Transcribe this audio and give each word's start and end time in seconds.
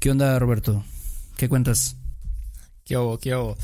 ¿Qué 0.00 0.12
onda, 0.12 0.38
Roberto? 0.38 0.84
¿Qué 1.36 1.48
cuentas? 1.48 1.96
¿Qué 2.84 2.96
hubo? 2.96 3.18
¿Qué 3.18 3.34
hubo? 3.34 3.56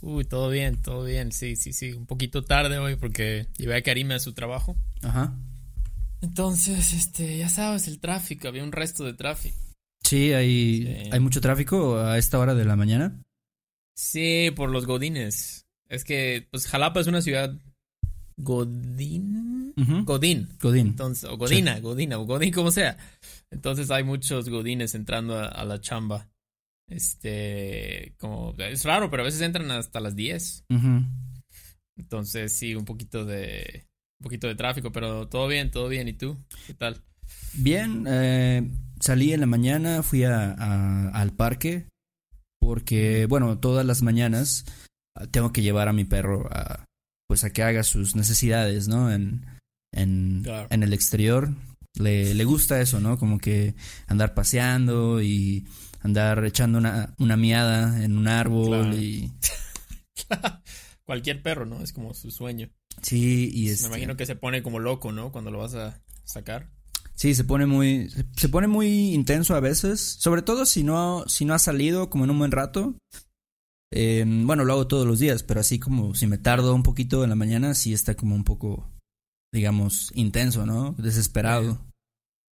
Uy, 0.00 0.24
todo 0.24 0.48
bien, 0.48 0.80
todo 0.80 1.04
bien. 1.04 1.32
Sí, 1.32 1.54
sí, 1.54 1.74
sí. 1.74 1.92
Un 1.92 2.06
poquito 2.06 2.42
tarde 2.42 2.78
hoy 2.78 2.96
porque 2.96 3.46
llevé 3.58 3.76
a 3.76 3.82
Karime 3.82 4.14
a 4.14 4.18
su 4.18 4.32
trabajo. 4.32 4.74
Ajá. 5.02 5.36
Entonces, 6.22 6.94
este, 6.94 7.36
ya 7.36 7.50
sabes, 7.50 7.88
el 7.88 8.00
tráfico, 8.00 8.48
había 8.48 8.64
un 8.64 8.72
resto 8.72 9.04
de 9.04 9.12
tráfico. 9.12 9.58
Sí, 10.02 10.32
hay, 10.32 11.10
hay 11.12 11.20
mucho 11.20 11.42
tráfico 11.42 11.98
a 11.98 12.16
esta 12.16 12.38
hora 12.38 12.54
de 12.54 12.64
la 12.64 12.74
mañana. 12.74 13.20
Sí, 13.94 14.50
por 14.56 14.70
los 14.70 14.86
godines. 14.86 15.66
Es 15.90 16.04
que, 16.04 16.48
pues, 16.50 16.68
Jalapa 16.68 17.00
es 17.00 17.06
una 17.06 17.20
ciudad 17.20 17.54
godín. 18.38 19.41
Godín. 19.76 20.48
Godín. 20.60 20.88
Entonces, 20.88 21.24
o 21.24 21.36
Godina, 21.36 21.78
Godina, 21.80 22.18
o 22.18 22.24
Godín, 22.24 22.52
como 22.52 22.70
sea. 22.70 22.96
Entonces 23.50 23.90
hay 23.90 24.04
muchos 24.04 24.48
godines 24.48 24.94
entrando 24.94 25.38
a, 25.38 25.64
la 25.64 25.80
chamba. 25.80 26.28
Este, 26.88 28.14
como, 28.18 28.54
es 28.58 28.84
raro, 28.84 29.10
pero 29.10 29.22
a 29.22 29.26
veces 29.26 29.40
entran 29.40 29.70
hasta 29.70 30.00
las 30.00 30.16
10. 30.16 30.64
Entonces, 31.96 32.56
sí, 32.56 32.74
un 32.74 32.84
poquito 32.84 33.24
de, 33.24 33.86
un 34.20 34.24
poquito 34.24 34.46
de 34.46 34.54
tráfico, 34.54 34.92
pero 34.92 35.28
todo 35.28 35.48
bien, 35.48 35.70
todo 35.70 35.88
bien. 35.88 36.08
¿Y 36.08 36.14
tú? 36.14 36.36
¿Qué 36.66 36.74
tal? 36.74 37.02
Bien, 37.54 38.04
eh, 38.08 38.70
salí 39.00 39.32
en 39.32 39.40
la 39.40 39.46
mañana, 39.46 40.02
fui 40.02 40.24
a, 40.24 41.10
al 41.10 41.32
parque, 41.32 41.86
porque, 42.60 43.26
bueno, 43.26 43.58
todas 43.58 43.84
las 43.84 44.02
mañanas 44.02 44.64
tengo 45.30 45.52
que 45.52 45.62
llevar 45.62 45.88
a 45.88 45.92
mi 45.92 46.04
perro 46.04 46.48
a, 46.50 46.84
pues 47.28 47.44
a 47.44 47.50
que 47.50 47.62
haga 47.62 47.82
sus 47.82 48.16
necesidades, 48.16 48.88
¿no? 48.88 49.12
En, 49.12 49.46
en, 49.92 50.44
en 50.70 50.82
el 50.82 50.92
exterior 50.92 51.54
le, 51.94 52.34
le 52.34 52.44
gusta 52.44 52.80
eso, 52.80 53.00
¿no? 53.00 53.18
Como 53.18 53.38
que 53.38 53.74
andar 54.06 54.34
paseando 54.34 55.22
y 55.22 55.66
andar 56.00 56.44
echando 56.44 56.78
una, 56.78 57.14
una 57.18 57.36
miada 57.36 58.02
en 58.02 58.16
un 58.16 58.28
árbol 58.28 58.94
y... 58.94 59.32
Cualquier 61.04 61.42
perro, 61.42 61.66
¿no? 61.66 61.82
Es 61.82 61.92
como 61.92 62.14
su 62.14 62.30
sueño. 62.30 62.70
Sí, 63.02 63.50
y 63.52 63.68
es... 63.68 63.82
Me 63.82 63.88
imagino 63.88 64.16
que 64.16 64.26
se 64.26 64.36
pone 64.36 64.62
como 64.62 64.78
loco, 64.78 65.12
¿no? 65.12 65.32
Cuando 65.32 65.50
lo 65.50 65.58
vas 65.58 65.74
a 65.74 66.00
sacar. 66.24 66.70
Sí, 67.14 67.34
se 67.34 67.44
pone 67.44 67.66
muy, 67.66 68.10
se 68.36 68.48
pone 68.48 68.68
muy 68.68 69.12
intenso 69.12 69.54
a 69.54 69.60
veces, 69.60 70.00
sobre 70.00 70.42
todo 70.42 70.64
si 70.64 70.82
no, 70.82 71.24
si 71.26 71.44
no 71.44 71.54
ha 71.54 71.58
salido 71.58 72.08
como 72.08 72.24
en 72.24 72.30
un 72.30 72.38
buen 72.38 72.52
rato. 72.52 72.96
bueno, 73.90 74.64
lo 74.64 74.72
hago 74.72 74.86
todos 74.86 75.06
los 75.06 75.18
días, 75.18 75.42
pero 75.42 75.60
así 75.60 75.78
como 75.78 76.14
si 76.14 76.26
me 76.26 76.38
tardo 76.38 76.74
un 76.74 76.82
poquito 76.82 77.22
en 77.22 77.30
la 77.30 77.36
mañana, 77.36 77.74
sí 77.74 77.92
está 77.92 78.14
como 78.14 78.34
un 78.34 78.44
poco 78.44 78.90
digamos, 79.52 80.10
intenso, 80.14 80.66
¿no? 80.66 80.92
Desesperado. 80.98 81.78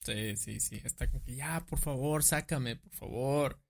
Sí, 0.02 0.36
sí, 0.36 0.60
sí. 0.60 0.80
Está 0.82 1.08
como 1.08 1.22
que 1.22 1.36
ya, 1.36 1.64
por 1.68 1.78
favor, 1.78 2.24
sácame, 2.24 2.76
por 2.76 2.92
favor. 2.92 3.60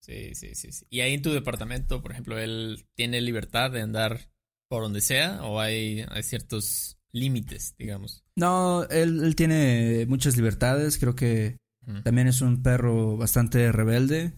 Sí, 0.00 0.34
sí, 0.34 0.54
sí, 0.54 0.72
sí. 0.72 0.86
Y 0.90 1.00
ahí 1.00 1.14
en 1.14 1.22
tu 1.22 1.32
departamento, 1.32 2.02
por 2.02 2.12
ejemplo, 2.12 2.38
él 2.38 2.86
tiene 2.94 3.20
libertad 3.20 3.70
de 3.70 3.82
andar 3.82 4.28
por 4.68 4.82
donde 4.82 5.00
sea 5.00 5.42
o 5.44 5.60
hay, 5.60 6.04
hay 6.08 6.22
ciertos 6.22 6.98
límites, 7.12 7.74
digamos. 7.78 8.24
No, 8.36 8.84
él, 8.84 9.24
él, 9.24 9.34
tiene 9.36 10.06
muchas 10.06 10.36
libertades. 10.36 10.98
Creo 10.98 11.14
que 11.14 11.56
también 12.02 12.26
es 12.26 12.40
un 12.40 12.62
perro 12.62 13.16
bastante 13.16 13.70
rebelde 13.70 14.34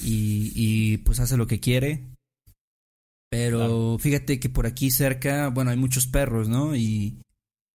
y, 0.00 0.52
y 0.54 0.98
pues 0.98 1.20
hace 1.20 1.36
lo 1.36 1.46
que 1.46 1.60
quiere. 1.60 2.06
Pero 3.28 3.96
fíjate 3.98 4.40
que 4.40 4.48
por 4.48 4.66
aquí 4.66 4.90
cerca, 4.90 5.48
bueno, 5.48 5.70
hay 5.70 5.76
muchos 5.76 6.06
perros, 6.06 6.48
¿no? 6.48 6.74
Y, 6.74 7.20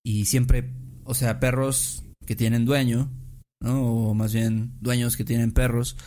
y 0.05 0.25
siempre, 0.25 0.71
o 1.03 1.15
sea, 1.15 1.39
perros 1.39 2.03
que 2.27 2.35
tienen 2.35 2.63
dueño, 2.63 3.11
¿no? 3.59 3.81
O 3.81 4.13
más 4.13 4.33
bien 4.33 4.73
dueños 4.79 5.17
que 5.17 5.25
tienen 5.25 5.51
perros. 5.51 5.97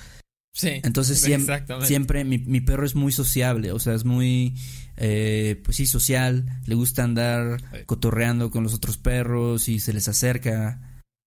Sí. 0.55 0.81
Entonces 0.85 1.21
siempre, 1.21 1.65
siempre 1.83 2.25
mi, 2.25 2.39
mi, 2.39 2.61
perro 2.61 2.87
es 2.87 2.95
muy 2.95 3.11
sociable, 3.11 3.73
o 3.73 3.79
sea, 3.81 3.95
es 3.95 4.05
muy, 4.05 4.55
eh, 4.97 5.61
pues 5.65 5.77
sí, 5.77 5.87
social, 5.87 6.47
le 6.65 6.77
gusta 6.77 7.03
andar 7.03 7.85
cotorreando 7.87 8.51
con 8.53 8.63
los 8.63 8.73
otros 8.73 8.99
perros 8.99 9.69
y 9.69 9.81
se 9.81 9.93
les 9.93 10.07
acerca 10.07 10.81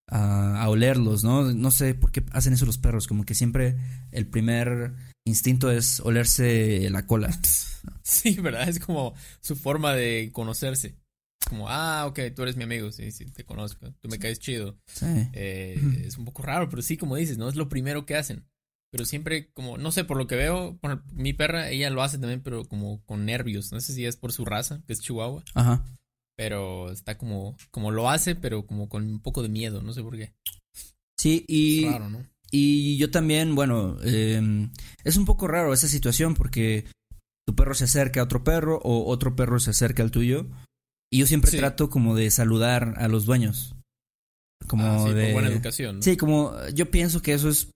a, 0.07 0.61
a, 0.61 0.69
olerlos, 0.69 1.25
¿no? 1.25 1.51
No 1.51 1.71
sé 1.71 1.93
por 1.93 2.13
qué 2.13 2.23
hacen 2.31 2.53
eso 2.53 2.65
los 2.65 2.77
perros, 2.77 3.05
como 3.05 3.25
que 3.25 3.35
siempre 3.35 3.75
el 4.13 4.27
primer 4.27 4.93
instinto 5.25 5.69
es 5.69 5.99
olerse 5.99 6.89
la 6.89 7.05
cola. 7.05 7.37
Sí, 8.03 8.35
¿verdad? 8.35 8.69
Es 8.69 8.79
como 8.79 9.15
su 9.39 9.55
forma 9.55 9.93
de 9.93 10.29
conocerse 10.31 11.00
como, 11.51 11.67
ah, 11.67 12.05
ok, 12.07 12.17
tú 12.33 12.43
eres 12.43 12.55
mi 12.55 12.63
amigo, 12.63 12.93
sí, 12.93 13.11
sí, 13.11 13.25
te 13.25 13.43
conozco, 13.43 13.93
tú 13.99 14.07
me 14.07 14.19
caes 14.19 14.39
chido. 14.39 14.79
Sí. 14.87 15.05
Eh, 15.33 15.77
es 16.05 16.17
un 16.17 16.23
poco 16.23 16.43
raro, 16.43 16.69
pero 16.69 16.81
sí, 16.81 16.95
como 16.95 17.17
dices, 17.17 17.37
no 17.37 17.49
es 17.49 17.57
lo 17.57 17.67
primero 17.67 18.05
que 18.05 18.15
hacen. 18.15 18.47
Pero 18.89 19.03
siempre, 19.03 19.51
como, 19.51 19.77
no 19.77 19.91
sé, 19.91 20.05
por 20.05 20.15
lo 20.15 20.27
que 20.27 20.37
veo, 20.37 20.79
mi 21.11 21.33
perra, 21.33 21.69
ella 21.69 21.89
lo 21.89 22.03
hace 22.03 22.19
también, 22.19 22.41
pero 22.41 22.63
como 22.63 23.03
con 23.03 23.25
nervios. 23.25 23.73
No 23.73 23.81
sé 23.81 23.91
si 23.91 24.05
es 24.05 24.15
por 24.15 24.31
su 24.31 24.45
raza, 24.45 24.81
que 24.87 24.93
es 24.93 25.01
Chihuahua. 25.01 25.43
Ajá. 25.53 25.83
Pero 26.37 26.89
está 26.89 27.17
como, 27.17 27.57
como 27.69 27.91
lo 27.91 28.09
hace, 28.09 28.35
pero 28.35 28.65
como 28.65 28.87
con 28.87 29.03
un 29.03 29.19
poco 29.19 29.43
de 29.43 29.49
miedo, 29.49 29.81
no 29.81 29.91
sé 29.91 30.01
por 30.01 30.15
qué. 30.15 30.33
Sí, 31.19 31.43
y. 31.49 31.83
Es 31.83 31.91
raro, 31.91 32.09
¿no? 32.09 32.25
Y 32.49 32.95
yo 32.95 33.11
también, 33.11 33.55
bueno, 33.55 33.97
eh, 34.05 34.69
es 35.03 35.17
un 35.17 35.25
poco 35.25 35.49
raro 35.49 35.73
esa 35.73 35.89
situación 35.89 36.33
porque 36.33 36.85
tu 37.45 37.55
perro 37.55 37.73
se 37.73 37.85
acerca 37.85 38.21
a 38.21 38.23
otro 38.23 38.45
perro 38.45 38.79
o 38.83 39.09
otro 39.11 39.35
perro 39.35 39.59
se 39.59 39.71
acerca 39.71 40.01
al 40.03 40.11
tuyo 40.11 40.49
y 41.11 41.19
yo 41.19 41.27
siempre 41.27 41.51
trato 41.51 41.89
como 41.89 42.15
de 42.15 42.31
saludar 42.31 42.95
a 42.97 43.07
los 43.07 43.25
dueños. 43.25 43.75
Como 44.67 44.85
ah, 44.85 45.07
sí, 45.07 45.13
de. 45.13 45.33
buena 45.33 45.49
educación. 45.49 46.01
Sí, 46.01 46.15
como 46.15 46.53
yo 46.73 46.89
pienso 46.89 47.21
que 47.21 47.33
eso 47.33 47.49
es 47.49 47.69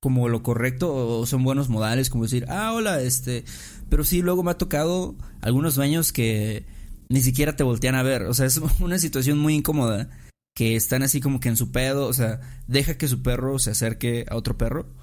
como 0.00 0.28
lo 0.28 0.42
correcto 0.42 0.94
o 0.94 1.26
son 1.26 1.42
buenos 1.42 1.68
modales, 1.68 2.08
como 2.08 2.24
decir, 2.24 2.46
ah, 2.48 2.72
hola, 2.72 3.02
este. 3.02 3.44
Pero 3.88 4.04
sí, 4.04 4.22
luego 4.22 4.44
me 4.44 4.52
ha 4.52 4.58
tocado 4.58 5.16
algunos 5.40 5.74
dueños 5.74 6.12
que 6.12 6.64
ni 7.08 7.20
siquiera 7.22 7.56
te 7.56 7.64
voltean 7.64 7.96
a 7.96 8.04
ver. 8.04 8.22
O 8.22 8.34
sea, 8.34 8.46
es 8.46 8.60
una 8.80 8.98
situación 8.98 9.38
muy 9.38 9.54
incómoda. 9.54 10.08
Que 10.54 10.76
están 10.76 11.02
así 11.02 11.20
como 11.20 11.40
que 11.40 11.48
en 11.48 11.56
su 11.56 11.72
pedo. 11.72 12.06
O 12.06 12.12
sea, 12.12 12.40
deja 12.68 12.96
que 12.96 13.08
su 13.08 13.22
perro 13.22 13.58
se 13.58 13.70
acerque 13.72 14.26
a 14.30 14.36
otro 14.36 14.56
perro. 14.56 14.94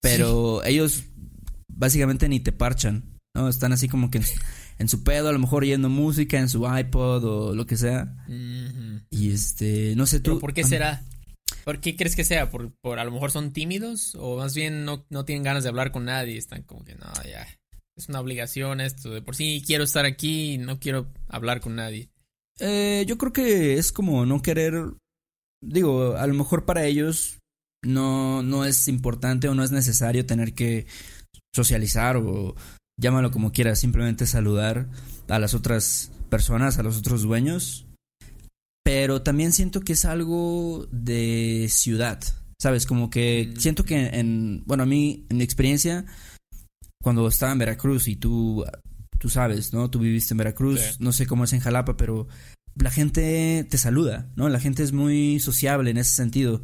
Pero 0.00 0.62
ellos 0.64 1.04
básicamente 1.68 2.28
ni 2.28 2.38
te 2.38 2.52
parchan. 2.52 3.18
¿no? 3.34 3.48
Están 3.48 3.72
así 3.72 3.88
como 3.88 4.10
que 4.10 4.20
en 4.78 4.88
su 4.88 5.02
pedo, 5.02 5.28
a 5.28 5.32
lo 5.32 5.38
mejor 5.38 5.62
oyendo 5.62 5.88
música 5.88 6.38
en 6.38 6.48
su 6.48 6.66
iPod 6.66 7.24
o 7.24 7.54
lo 7.54 7.66
que 7.66 7.76
sea. 7.76 8.14
Y 9.10 9.32
este, 9.32 9.94
no 9.96 10.06
sé 10.06 10.20
tú. 10.20 10.38
¿Por 10.38 10.54
qué 10.54 10.64
será? 10.64 11.02
¿Por 11.64 11.80
qué 11.80 11.96
crees 11.96 12.16
que 12.16 12.24
sea? 12.24 12.50
¿Por, 12.50 12.72
¿Por, 12.80 12.98
a 12.98 13.04
lo 13.04 13.12
mejor 13.12 13.30
son 13.30 13.52
tímidos? 13.52 14.16
¿O 14.16 14.36
más 14.38 14.54
bien 14.54 14.84
no, 14.84 15.06
no 15.10 15.24
tienen 15.24 15.44
ganas 15.44 15.62
de 15.62 15.68
hablar 15.68 15.92
con 15.92 16.04
nadie? 16.04 16.36
Están 16.36 16.62
como 16.62 16.84
que, 16.84 16.94
no, 16.94 17.06
ya, 17.24 17.46
es 17.96 18.08
una 18.08 18.20
obligación 18.20 18.80
esto. 18.80 19.10
De 19.10 19.22
por 19.22 19.36
sí 19.36 19.62
quiero 19.64 19.84
estar 19.84 20.04
aquí 20.04 20.54
y 20.54 20.58
no 20.58 20.80
quiero 20.80 21.12
hablar 21.28 21.60
con 21.60 21.76
nadie. 21.76 22.10
Eh, 22.58 23.04
yo 23.06 23.18
creo 23.18 23.32
que 23.32 23.74
es 23.74 23.92
como 23.92 24.26
no 24.26 24.42
querer. 24.42 24.74
Digo, 25.62 26.16
a 26.16 26.26
lo 26.26 26.34
mejor 26.34 26.64
para 26.64 26.84
ellos 26.84 27.38
no, 27.84 28.42
no 28.42 28.64
es 28.64 28.88
importante 28.88 29.48
o 29.48 29.54
no 29.54 29.62
es 29.62 29.70
necesario 29.70 30.26
tener 30.26 30.54
que 30.54 30.86
socializar 31.54 32.16
o 32.16 32.56
llámalo 33.02 33.30
como 33.30 33.52
quieras, 33.52 33.80
simplemente 33.80 34.26
saludar 34.26 34.88
a 35.28 35.38
las 35.38 35.52
otras 35.52 36.12
personas, 36.30 36.78
a 36.78 36.82
los 36.82 36.96
otros 36.96 37.22
dueños. 37.22 37.86
Pero 38.84 39.22
también 39.22 39.52
siento 39.52 39.80
que 39.80 39.92
es 39.92 40.04
algo 40.04 40.88
de 40.90 41.66
ciudad, 41.68 42.20
¿sabes? 42.58 42.86
Como 42.86 43.10
que 43.10 43.52
mm. 43.52 43.60
siento 43.60 43.84
que 43.84 44.06
en, 44.06 44.62
bueno, 44.64 44.84
a 44.84 44.86
mí, 44.86 45.26
en 45.28 45.36
mi 45.36 45.44
experiencia, 45.44 46.06
cuando 47.02 47.28
estaba 47.28 47.52
en 47.52 47.58
Veracruz 47.58 48.08
y 48.08 48.16
tú, 48.16 48.64
tú 49.18 49.28
sabes, 49.28 49.72
¿no? 49.72 49.90
Tú 49.90 49.98
viviste 49.98 50.34
en 50.34 50.38
Veracruz, 50.38 50.98
no 51.00 51.12
sé 51.12 51.26
cómo 51.26 51.44
es 51.44 51.52
en 51.52 51.60
Jalapa, 51.60 51.96
pero 51.96 52.28
la 52.76 52.90
gente 52.90 53.66
te 53.68 53.78
saluda, 53.78 54.30
¿no? 54.36 54.48
La 54.48 54.60
gente 54.60 54.82
es 54.82 54.92
muy 54.92 55.38
sociable 55.40 55.90
en 55.90 55.98
ese 55.98 56.14
sentido 56.14 56.62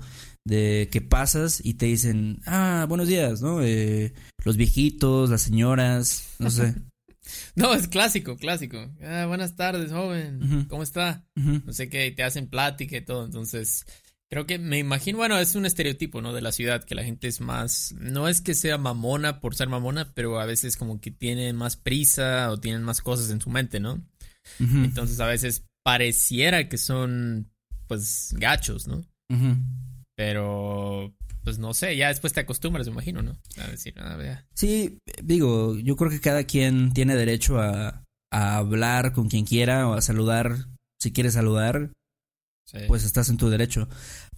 de 0.49 0.89
que 0.91 1.01
pasas 1.01 1.61
y 1.65 1.75
te 1.75 1.87
dicen, 1.87 2.41
ah, 2.47 2.87
buenos 2.89 3.09
días, 3.09 3.41
¿no? 3.41 3.63
Eh, 3.63 4.13
los 4.45 4.57
viejitos, 4.57 5.31
las 5.31 5.43
señoras, 5.43 6.35
no 6.39 6.51
sé. 6.51 6.75
no, 7.55 7.75
es 7.75 7.87
clásico, 7.89 8.37
clásico. 8.37 8.79
Ah, 9.03 9.27
buenas 9.27 9.55
tardes, 9.57 9.93
joven, 9.93 10.67
¿cómo 10.69 10.83
está? 10.83 11.25
No 11.35 11.73
sé 11.73 11.89
qué, 11.89 12.11
te 12.11 12.25
hacen 12.25 12.49
plática 12.49 12.97
y 12.97 13.05
todo, 13.05 13.25
entonces 13.25 13.87
Creo 14.31 14.47
que 14.47 14.59
me 14.59 14.79
imagino, 14.79 15.17
bueno, 15.17 15.39
es 15.39 15.55
un 15.55 15.65
estereotipo, 15.65 16.21
¿no? 16.21 16.35
De 16.35 16.43
la 16.43 16.53
ciudad, 16.53 16.85
que 16.85 16.95
la 16.95 17.03
gente 17.03 17.29
es 17.29 17.41
más, 17.41 17.95
no 17.99 18.29
es 18.29 18.43
que 18.43 18.53
sea 18.53 18.77
mamona 18.77 19.41
por 19.41 19.55
ser 19.55 19.71
mamona, 19.71 20.13
pero 20.13 20.39
a 20.39 20.45
veces 20.45 20.77
como 20.77 21.01
que 21.01 21.11
tienen 21.11 21.57
más 21.57 21.77
prisa 21.79 22.51
o 22.51 22.61
tienen 22.61 22.83
más 22.83 23.01
cosas 23.01 23.31
en 23.31 23.41
su 23.41 23.49
mente, 23.49 23.81
¿no? 23.81 24.05
Entonces 24.61 25.19
a 25.21 25.27
veces 25.27 25.65
pareciera 25.83 26.69
que 26.69 26.77
son, 26.77 27.51
pues, 27.87 28.35
gachos, 28.37 28.87
¿no? 28.87 29.03
ujú. 29.31 29.57
Pero, 30.19 31.15
pues 31.45 31.61
no 31.61 31.73
sé, 31.75 31.97
ya 31.97 32.09
después 32.09 32.33
te 32.33 32.41
acostumbras, 32.41 32.89
me 32.89 32.93
imagino, 32.93 33.23
¿no? 33.23 33.39
A 33.63 33.69
decir, 33.69 33.95
ah, 33.99 34.19
ya. 34.21 34.45
Sí, 34.53 34.99
digo, 35.23 35.77
yo 35.79 35.95
creo 35.95 36.11
que 36.11 36.21
cada 36.21 36.43
quien 36.43 36.93
tiene 36.93 37.15
derecho 37.15 37.61
a, 37.61 38.03
a 38.33 38.57
hablar 38.57 39.13
con 39.13 39.29
quien 39.29 39.45
quiera 39.45 39.87
o 39.89 39.95
a 39.95 40.03
saludar. 40.03 40.57
Si 41.01 41.13
quieres 41.13 41.35
saludar, 41.35 41.93
Sí. 42.67 42.79
pues 42.89 43.05
estás 43.05 43.29
en 43.29 43.37
tu 43.37 43.49
derecho. 43.49 43.89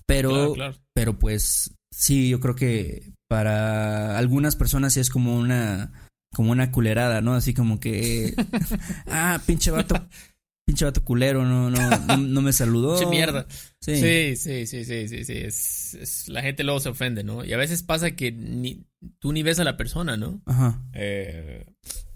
Pero, 0.07 0.29
Claro, 0.31 0.53
claro. 0.53 0.77
pero 0.95 1.19
pues 1.19 1.73
sí, 1.91 2.29
yo 2.29 2.41
creo 2.41 2.55
que 2.55 3.15
para 3.27 4.19
algunas 4.19 4.57
personas 4.57 4.93
sí 4.93 5.01
es 5.01 5.09
como 5.09 5.35
una, 5.39 6.11
como 6.35 6.53
una 6.53 6.71
culerada, 6.73 7.23
¿no? 7.23 7.33
Así 7.33 7.55
como 7.55 7.81
que, 7.81 8.35
ah, 9.07 9.41
pinche 9.47 9.71
vato, 9.71 10.07
pinche 10.71 10.85
vato 10.85 11.05
culero, 11.05 11.45
no, 11.45 11.71
no, 11.71 11.91
no, 11.91 12.17
no 12.17 12.43
me 12.43 12.53
saludó. 12.53 12.99
Che 12.99 13.07
mierda. 13.07 13.47
Sí. 13.81 13.97
Sí, 13.97 14.37
sí, 14.37 14.67
sí, 14.67 14.85
sí, 14.85 15.09
sí, 15.09 15.25
sí. 15.25 15.33
Es, 15.35 15.95
es- 15.95 16.29
la 16.29 16.43
gente 16.43 16.65
luego 16.65 16.81
se 16.81 16.89
ofende, 16.89 17.25
¿no? 17.25 17.45
Y 17.45 17.53
a 17.53 17.57
veces 17.57 17.83
pasa 17.83 18.13
que 18.13 18.33
ni, 18.33 18.85
tú 19.19 19.33
ni 19.33 19.43
ves 19.43 19.59
a 19.61 19.65
la 19.65 19.77
persona, 19.77 20.17
¿no? 20.17 20.43
Ajá. 20.47 20.83
Eh, 20.93 21.65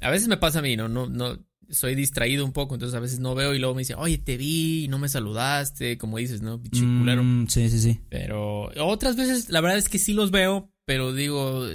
a 0.01 0.11
veces 0.11 0.29
me 0.29 0.37
pasa 0.37 0.59
a 0.61 0.62
mí, 0.62 0.77
¿no? 0.77 0.89
No, 0.89 1.09
no, 1.09 1.39
soy 1.71 1.95
distraído 1.95 2.45
un 2.45 2.53
poco, 2.53 2.75
entonces 2.75 2.95
a 2.97 3.01
veces 3.01 3.21
no 3.21 3.35
veo 3.35 3.55
y 3.55 3.59
luego 3.59 3.75
me 3.75 3.81
dice, 3.81 3.95
oye, 3.95 4.19
te 4.19 4.37
vi 4.37 4.85
y 4.85 4.89
no 4.89 4.99
me 4.99 5.09
saludaste, 5.09 5.97
como 5.99 6.19
dices, 6.19 6.43
¿no? 6.43 6.61
Pinche 6.61 6.81
culero. 6.81 7.25
Mm, 7.25 7.49
sí, 7.49 7.69
sí, 7.71 7.81
sí. 7.81 8.01
Pero 8.11 8.71
otras 8.85 9.17
veces, 9.17 9.49
la 9.49 9.61
verdad 9.61 9.79
es 9.79 9.89
que 9.89 9.99
sí 9.99 10.12
los 10.12 10.31
veo, 10.31 10.71
pero 10.85 11.15
digo, 11.15 11.67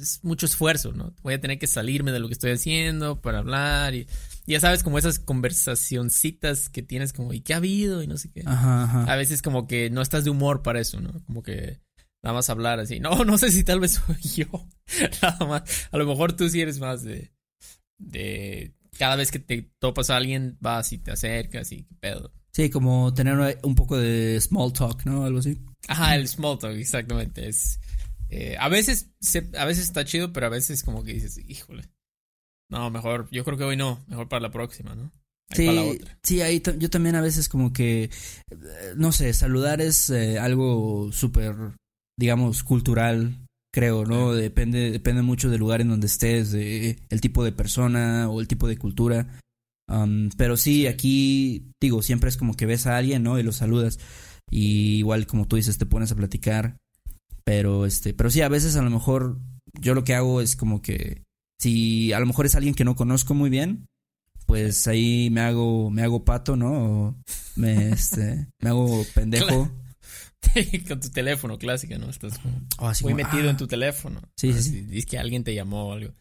es 0.00 0.18
mucho 0.24 0.46
esfuerzo, 0.46 0.92
¿no? 0.92 1.14
Voy 1.22 1.34
a 1.34 1.40
tener 1.40 1.58
que 1.60 1.68
salirme 1.68 2.10
de 2.10 2.18
lo 2.18 2.26
que 2.26 2.32
estoy 2.34 2.50
haciendo 2.50 3.20
para 3.20 3.38
hablar 3.38 3.94
y 3.94 4.06
ya 4.50 4.60
sabes, 4.60 4.82
como 4.82 4.98
esas 4.98 5.18
conversacioncitas 5.18 6.68
que 6.68 6.82
tienes 6.82 7.12
como, 7.12 7.32
¿y 7.32 7.40
qué 7.40 7.54
ha 7.54 7.58
habido? 7.58 8.02
Y 8.02 8.06
no 8.06 8.16
sé 8.18 8.30
qué. 8.30 8.42
Ajá, 8.46 8.84
ajá. 8.84 9.04
A 9.12 9.16
veces 9.16 9.42
como 9.42 9.66
que 9.66 9.90
no 9.90 10.02
estás 10.02 10.24
de 10.24 10.30
humor 10.30 10.62
para 10.62 10.80
eso, 10.80 11.00
¿no? 11.00 11.22
Como 11.24 11.42
que 11.42 11.80
nada 12.22 12.34
más 12.34 12.50
hablar 12.50 12.80
así. 12.80 13.00
No, 13.00 13.10
no 13.24 13.38
sé 13.38 13.50
si 13.50 13.64
tal 13.64 13.80
vez 13.80 13.92
soy 13.92 14.16
yo. 14.44 14.68
Nada 15.22 15.46
más. 15.46 15.88
A 15.90 15.96
lo 15.98 16.06
mejor 16.06 16.32
tú 16.34 16.48
sí 16.48 16.60
eres 16.60 16.78
más 16.80 17.02
de... 17.02 17.32
De... 17.98 18.74
Cada 18.98 19.16
vez 19.16 19.30
que 19.30 19.38
te 19.38 19.70
topas 19.78 20.10
a 20.10 20.16
alguien, 20.16 20.56
vas 20.60 20.92
y 20.92 20.98
te 20.98 21.12
acercas 21.12 21.72
y 21.72 21.84
qué 21.84 21.94
pedo. 22.00 22.32
Sí, 22.52 22.68
como 22.68 23.14
tener 23.14 23.58
un 23.62 23.74
poco 23.74 23.96
de 23.96 24.38
small 24.40 24.72
talk, 24.72 25.04
¿no? 25.06 25.24
Algo 25.24 25.38
así. 25.38 25.58
Ajá, 25.88 26.16
el 26.16 26.26
small 26.28 26.58
talk, 26.58 26.72
exactamente. 26.76 27.48
Es... 27.48 27.78
eh, 28.28 28.56
a 28.58 28.68
veces 28.68 29.10
se- 29.20 29.50
a 29.56 29.64
veces 29.64 29.84
está 29.84 30.04
chido, 30.04 30.32
pero 30.32 30.46
a 30.46 30.50
veces 30.50 30.82
como 30.82 31.02
que 31.04 31.14
dices, 31.14 31.38
híjole. 31.46 31.84
No, 32.70 32.90
mejor, 32.90 33.28
yo 33.30 33.44
creo 33.44 33.58
que 33.58 33.64
hoy 33.64 33.76
no, 33.76 34.02
mejor 34.08 34.28
para 34.28 34.40
la 34.40 34.50
próxima, 34.50 34.94
¿no? 34.94 35.10
Ahí 35.50 35.60
para 35.60 35.72
la 35.72 35.82
Sí, 35.82 35.88
otra. 35.88 36.18
sí, 36.22 36.40
ahí 36.40 36.62
yo 36.78 36.88
también 36.90 37.16
a 37.16 37.20
veces 37.20 37.48
como 37.48 37.72
que, 37.72 38.04
eh, 38.04 38.10
no 38.96 39.10
sé, 39.12 39.32
saludar 39.34 39.80
es 39.80 40.08
eh, 40.10 40.38
algo 40.38 41.10
súper, 41.12 41.56
digamos, 42.18 42.62
cultural, 42.62 43.36
creo, 43.74 44.04
¿no? 44.06 44.32
Depende, 44.32 44.90
depende 44.92 45.22
mucho 45.22 45.50
del 45.50 45.60
lugar 45.60 45.80
en 45.80 45.88
donde 45.88 46.06
estés, 46.06 46.52
de 46.52 46.98
el 47.08 47.20
tipo 47.20 47.42
de 47.44 47.52
persona 47.52 48.28
o 48.30 48.40
el 48.40 48.46
tipo 48.48 48.68
de 48.68 48.78
cultura. 48.78 49.26
Um, 49.88 50.30
pero 50.36 50.56
sí, 50.56 50.82
Sí. 50.82 50.86
aquí, 50.86 51.72
digo, 51.82 52.00
siempre 52.02 52.28
es 52.30 52.36
como 52.36 52.54
que 52.56 52.66
ves 52.66 52.86
a 52.86 52.96
alguien, 52.96 53.24
¿no? 53.24 53.36
Y 53.38 53.42
lo 53.42 53.50
saludas. 53.50 53.98
Y 54.48 54.98
igual, 54.98 55.26
como 55.26 55.48
tú 55.48 55.56
dices, 55.56 55.78
te 55.78 55.86
pones 55.86 56.12
a 56.12 56.16
platicar. 56.16 56.76
Pero, 57.44 57.86
este, 57.86 58.14
pero 58.14 58.30
sí, 58.30 58.40
a 58.42 58.48
veces 58.48 58.76
a 58.76 58.82
lo 58.82 58.90
mejor 58.90 59.38
yo 59.80 59.94
lo 59.94 60.04
que 60.04 60.14
hago 60.14 60.40
es 60.40 60.54
como 60.54 60.80
que, 60.82 61.22
si 61.60 62.12
a 62.12 62.20
lo 62.20 62.26
mejor 62.26 62.46
es 62.46 62.54
alguien 62.54 62.74
que 62.74 62.84
no 62.84 62.96
conozco 62.96 63.34
muy 63.34 63.50
bien, 63.50 63.86
pues 64.46 64.88
ahí 64.88 65.28
me 65.30 65.42
hago, 65.42 65.90
me 65.90 66.02
hago 66.02 66.24
pato, 66.24 66.56
¿no? 66.56 66.72
O 66.72 67.16
me, 67.56 67.88
este, 67.92 68.48
me 68.60 68.70
hago 68.70 69.04
pendejo. 69.14 69.70
Con 70.88 71.00
tu 71.00 71.10
teléfono, 71.10 71.58
clásica, 71.58 71.98
¿no? 71.98 72.08
Estás 72.08 72.38
como 72.38 72.88
así 72.88 73.04
muy 73.04 73.12
como, 73.12 73.24
metido 73.24 73.48
ah, 73.48 73.50
en 73.50 73.56
tu 73.58 73.66
teléfono. 73.66 74.20
Sí, 74.36 74.52
sí, 74.52 74.58
Ah, 74.58 74.62
sí. 74.62 74.80
Dices 74.82 75.06
que 75.06 75.18
alguien 75.18 75.44
te 75.44 75.54
llamó 75.54 75.88
o 75.88 75.92
algo. 75.92 76.14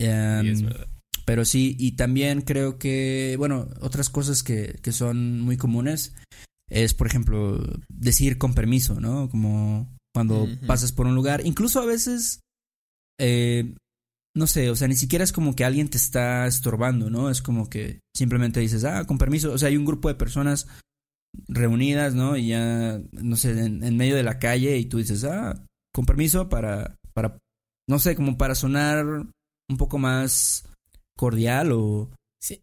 em, 0.00 0.42
Sí, 0.42 0.48
es 0.48 0.62
verdad. 0.62 0.88
Pero 1.26 1.44
sí, 1.44 1.76
y 1.78 1.92
también 1.92 2.40
creo 2.40 2.78
que, 2.78 3.34
bueno, 3.36 3.68
otras 3.80 4.08
cosas 4.08 4.42
que, 4.42 4.78
que 4.82 4.92
son 4.92 5.42
muy 5.42 5.58
comunes 5.58 6.14
es, 6.70 6.94
por 6.94 7.06
ejemplo, 7.06 7.62
decir 7.88 8.38
con 8.38 8.54
permiso, 8.54 8.98
¿no? 8.98 9.28
Como 9.28 9.94
cuando 10.14 10.48
pasas 10.66 10.92
por 10.92 11.06
un 11.06 11.14
lugar. 11.14 11.44
Incluso 11.44 11.80
a 11.80 11.86
veces, 11.86 12.40
eh, 13.20 13.74
no 14.34 14.46
sé, 14.46 14.70
o 14.70 14.76
sea, 14.76 14.88
ni 14.88 14.94
siquiera 14.94 15.24
es 15.24 15.32
como 15.32 15.54
que 15.56 15.64
alguien 15.64 15.88
te 15.88 15.96
está 15.96 16.46
estorbando, 16.46 17.10
¿no? 17.10 17.30
Es 17.30 17.42
como 17.42 17.68
que 17.68 18.00
simplemente 18.14 18.60
dices, 18.60 18.84
ah, 18.84 19.04
con 19.04 19.18
permiso. 19.18 19.52
O 19.52 19.58
sea, 19.58 19.68
hay 19.68 19.76
un 19.76 19.84
grupo 19.84 20.08
de 20.08 20.14
personas 20.14 20.66
reunidas, 21.48 22.14
¿no? 22.14 22.36
Y 22.36 22.48
ya, 22.48 23.00
no 23.12 23.36
sé, 23.36 23.50
en, 23.50 23.82
en 23.82 23.96
medio 23.96 24.16
de 24.16 24.22
la 24.22 24.38
calle 24.38 24.78
y 24.78 24.84
tú 24.84 24.98
dices, 24.98 25.24
ah, 25.24 25.64
con 25.92 26.06
permiso 26.06 26.48
para, 26.48 26.96
para, 27.12 27.38
no 27.88 27.98
sé, 27.98 28.14
como 28.14 28.38
para 28.38 28.54
sonar 28.54 29.04
un 29.06 29.76
poco 29.76 29.98
más 29.98 30.64
cordial 31.16 31.72
o... 31.72 32.10
Sí. 32.40 32.60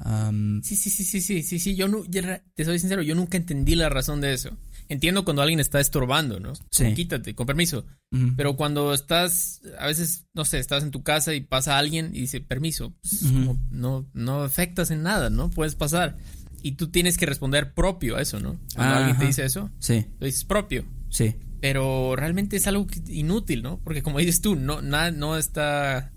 Sí, 0.63 0.75
sí, 0.77 0.89
sí, 0.89 1.03
sí, 1.03 1.21
sí, 1.21 1.43
sí, 1.43 1.59
sí. 1.59 1.75
Yo 1.75 1.89
no, 1.89 2.03
te 2.03 2.63
soy 2.63 2.79
sincero, 2.79 3.01
yo 3.01 3.13
nunca 3.13 3.37
entendí 3.37 3.75
la 3.75 3.89
razón 3.89 4.21
de 4.21 4.33
eso. 4.33 4.51
Entiendo 4.87 5.23
cuando 5.25 5.41
alguien 5.41 5.59
está 5.59 5.79
estorbando, 5.79 6.39
¿no? 6.39 6.53
Sí. 6.71 6.93
Quítate, 6.93 7.33
con 7.35 7.45
permiso. 7.47 7.85
Pero 8.37 8.55
cuando 8.55 8.93
estás, 8.93 9.61
a 9.77 9.87
veces, 9.87 10.25
no 10.33 10.45
sé, 10.45 10.59
estás 10.59 10.83
en 10.83 10.91
tu 10.91 11.03
casa 11.03 11.33
y 11.33 11.41
pasa 11.41 11.77
alguien 11.77 12.11
y 12.13 12.21
dice 12.21 12.39
permiso, 12.39 12.93
pues, 13.01 13.23
como 13.23 13.59
no, 13.71 14.05
no 14.13 14.43
afectas 14.43 14.89
en 14.91 15.03
nada, 15.03 15.29
¿no? 15.29 15.49
Puedes 15.49 15.75
pasar. 15.75 16.15
Y 16.61 16.73
tú 16.73 16.87
tienes 16.89 17.17
que 17.17 17.25
responder 17.25 17.73
propio 17.73 18.15
a 18.15 18.21
eso, 18.21 18.39
¿no? 18.39 18.57
Cuando 18.75 18.95
Ah, 18.95 18.97
alguien 18.99 19.17
te 19.17 19.25
dice 19.25 19.43
eso, 19.43 19.69
sí, 19.79 20.05
lo 20.19 20.25
dices 20.27 20.45
propio. 20.45 20.85
sí, 21.09 21.35
Pero 21.61 22.15
realmente 22.15 22.55
es 22.55 22.67
algo 22.67 22.87
inútil, 23.07 23.63
¿no? 23.63 23.79
Porque 23.83 24.01
como 24.01 24.19
dices 24.19 24.39
tú, 24.39 24.55
no, 24.55 24.81
nada, 24.81 25.11
no 25.11 25.35
está. 25.37 26.13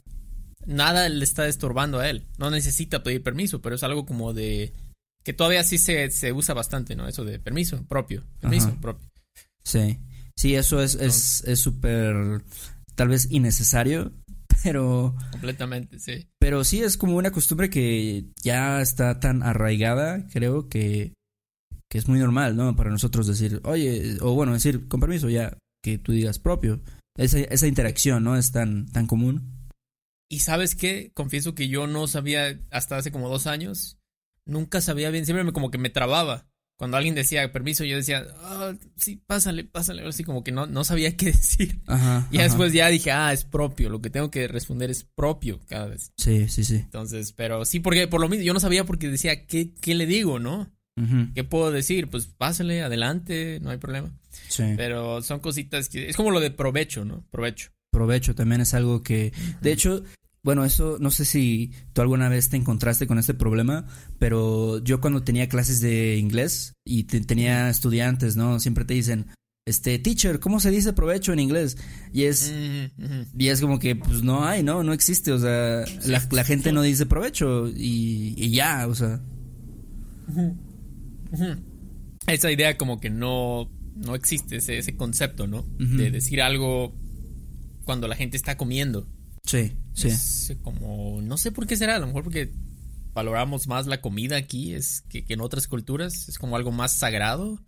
Nada 0.67 1.09
le 1.09 1.25
está 1.25 1.49
estorbando 1.49 1.99
a 1.99 2.09
él. 2.11 2.27
No 2.39 2.51
necesita 2.51 3.03
pedir 3.03 3.23
permiso, 3.23 3.61
pero 3.63 3.75
es 3.77 3.83
algo 3.83 4.05
como 4.07 4.35
de. 4.35 4.73
Que 5.25 5.33
todavía 5.33 5.63
sí 5.65 5.79
se, 5.79 6.11
se 6.11 6.33
usa 6.33 6.55
bastante, 6.55 6.97
¿no? 6.97 7.07
Eso 7.07 7.25
de 7.25 7.39
permiso 7.39 7.85
propio. 7.87 8.25
Permiso 8.41 8.69
Ajá. 8.69 8.81
propio. 8.81 9.09
sí. 9.63 9.99
Sí, 10.39 10.55
eso 10.55 10.81
es 10.81 10.95
es 10.95 11.43
es 11.49 11.59
súper, 11.59 12.45
tal 12.95 13.09
vez 13.09 13.27
innecesario, 13.29 14.13
pero... 14.63 15.17
Completamente, 15.33 15.99
sí. 15.99 16.29
Pero 16.39 16.63
sí 16.63 16.81
es 16.81 16.97
como 16.97 17.17
una 17.17 17.33
costumbre 17.33 17.71
que 17.71 18.27
ya 18.41 18.81
está 18.81 19.19
tan 19.19 19.43
arraigada, 19.43 20.29
creo 20.29 20.69
que, 20.69 21.15
que 21.91 21.99
es 21.99 22.07
muy 22.07 22.21
normal, 22.21 22.55
¿no? 22.55 22.77
Para 22.77 22.91
nosotros 22.91 23.27
decir, 23.27 23.61
oye, 23.65 24.19
o 24.21 24.33
bueno, 24.35 24.53
decir, 24.53 24.87
con 24.87 25.01
permiso, 25.01 25.29
ya, 25.29 25.59
que 25.83 25.99
tú 25.99 26.13
digas 26.13 26.39
propio. 26.39 26.81
Esa, 27.17 27.41
esa 27.41 27.67
interacción, 27.67 28.23
¿no? 28.23 28.37
Es 28.37 28.53
tan, 28.53 28.87
tan 28.93 29.09
común. 29.09 29.69
Y 30.31 30.39
sabes 30.39 30.77
qué? 30.77 31.11
Confieso 31.15 31.57
que 31.57 31.67
yo 31.67 31.89
no 31.89 32.07
sabía 32.07 32.61
hasta 32.71 32.97
hace 32.97 33.11
como 33.11 33.29
dos 33.29 33.49
años. 33.49 33.98
Nunca 34.49 34.81
sabía 34.81 35.11
bien. 35.11 35.25
Siempre 35.25 35.45
me, 35.45 35.53
como 35.53 35.71
que 35.71 35.79
me 35.79 35.91
trababa. 35.91 36.49
Cuando 36.77 36.97
alguien 36.97 37.15
decía 37.15 37.51
permiso, 37.53 37.85
yo 37.85 37.97
decía, 37.97 38.25
ah, 38.39 38.73
sí, 38.97 39.21
pásale, 39.27 39.65
pásale. 39.65 40.07
Así 40.07 40.25
como 40.25 40.43
que 40.43 40.53
no, 40.53 40.67
no 40.67 40.85
sabía 40.85 41.17
qué 41.17 41.27
decir. 41.27 41.81
Ajá. 41.87 42.27
Y 42.31 42.39
ajá. 42.39 42.45
después 42.45 42.73
ya 42.73 42.89
dije, 42.89 43.11
ah, 43.13 43.33
es 43.33 43.45
propio. 43.45 43.91
Lo 43.91 44.01
que 44.01 44.11
tengo 44.11 44.31
que 44.31 44.49
responder 44.49 44.91
es 44.91 45.05
propio 45.05 45.61
cada 45.67 45.87
vez. 45.87 46.13
Sí, 46.17 46.49
sí, 46.49 46.65
sí. 46.65 46.77
Entonces, 46.77 47.33
pero 47.33 47.65
sí, 47.65 47.81
porque 47.81 48.09
por 48.09 48.21
lo 48.21 48.29
mismo, 48.29 48.45
yo 48.45 48.55
no 48.55 48.61
sabía 48.61 48.85
porque 48.85 49.09
decía, 49.09 49.47
¿qué, 49.47 49.75
qué 49.81 49.95
le 49.95 50.07
digo, 50.07 50.39
no? 50.39 50.73
¿Qué 51.33 51.45
puedo 51.45 51.71
decir? 51.71 52.09
Pues 52.09 52.27
pásale, 52.27 52.83
adelante, 52.83 53.61
no 53.63 53.71
hay 53.71 53.77
problema. 53.79 54.11
Sí. 54.49 54.65
Pero 54.77 55.23
son 55.23 55.39
cositas 55.39 55.89
que. 55.89 56.09
Es 56.09 56.17
como 56.17 56.33
lo 56.33 56.41
de 56.41 56.51
provecho, 56.51 57.05
¿no? 57.05 57.25
Provecho. 57.31 57.71
Provecho 57.91 58.35
también 58.35 58.61
es 58.61 58.75
algo 58.75 59.03
que, 59.03 59.33
de 59.61 59.73
hecho, 59.73 60.03
bueno, 60.43 60.65
eso 60.65 60.97
no 61.01 61.11
sé 61.11 61.25
si 61.25 61.73
tú 61.93 62.01
alguna 62.03 62.29
vez 62.29 62.49
te 62.49 62.57
encontraste 62.57 63.07
con 63.07 63.19
este 63.19 63.35
problema, 63.35 63.87
pero 64.19 64.83
yo 64.83 65.01
cuando 65.01 65.23
tenía 65.23 65.49
clases 65.49 65.81
de 65.81 66.17
inglés 66.17 66.73
y 66.85 67.05
te- 67.05 67.21
tenía 67.21 67.69
estudiantes, 67.71 68.37
¿no? 68.37 68.59
Siempre 68.61 68.85
te 68.85 68.95
dicen, 68.95 69.27
este, 69.67 69.99
teacher, 69.99 70.41
¿cómo 70.41 70.61
se 70.61 70.71
dice 70.71 70.95
provecho 70.95 71.33
en 71.35 71.41
inglés? 71.41 71.77
Y 72.15 72.23
es, 72.25 72.51
y 73.37 73.49
es 73.49 73.61
como 73.61 73.79
que, 73.79 73.97
pues 73.97 74.23
no 74.23 74.45
hay, 74.47 74.63
¿no? 74.63 74.83
No 74.83 74.93
existe, 74.95 75.31
o 75.33 75.39
sea, 75.39 75.85
la, 76.07 76.27
la 76.31 76.45
gente 76.45 76.73
no 76.73 76.81
dice 76.83 77.05
provecho 77.05 77.69
y, 77.69 78.33
y 78.37 78.51
ya, 78.51 78.87
o 78.89 78.95
sea. 78.95 79.21
Esa 82.27 82.51
idea 82.53 82.77
como 82.77 83.01
que 83.01 83.11
no, 83.11 83.71
no 83.97 84.15
existe, 84.15 84.57
ese, 84.57 84.79
ese 84.79 84.97
concepto, 84.97 85.47
¿no? 85.47 85.67
De 85.79 86.11
decir 86.11 86.43
algo 86.43 86.95
cuando 87.85 88.07
la 88.09 88.17
gente 88.17 88.37
está 88.37 88.57
comiendo. 88.57 89.07
sí, 89.45 89.73
sí. 89.99 90.09
Es 90.09 90.57
como, 90.63 91.21
no 91.23 91.37
sé 91.37 91.53
por 91.53 91.67
qué 91.67 91.77
será, 91.77 91.97
a 91.97 91.99
lo 91.99 92.07
mejor 92.07 92.25
porque 92.25 92.53
valoramos 93.13 93.67
más 93.67 93.87
la 93.87 94.01
comida 94.01 94.37
aquí 94.37 94.75
es 94.75 95.03
que, 95.09 95.25
que 95.25 95.35
en 95.35 95.41
otras 95.41 95.67
culturas, 95.67 96.29
es 96.29 96.39
como 96.39 96.57
algo 96.57 96.71
más 96.71 96.93
sagrado. 96.93 97.61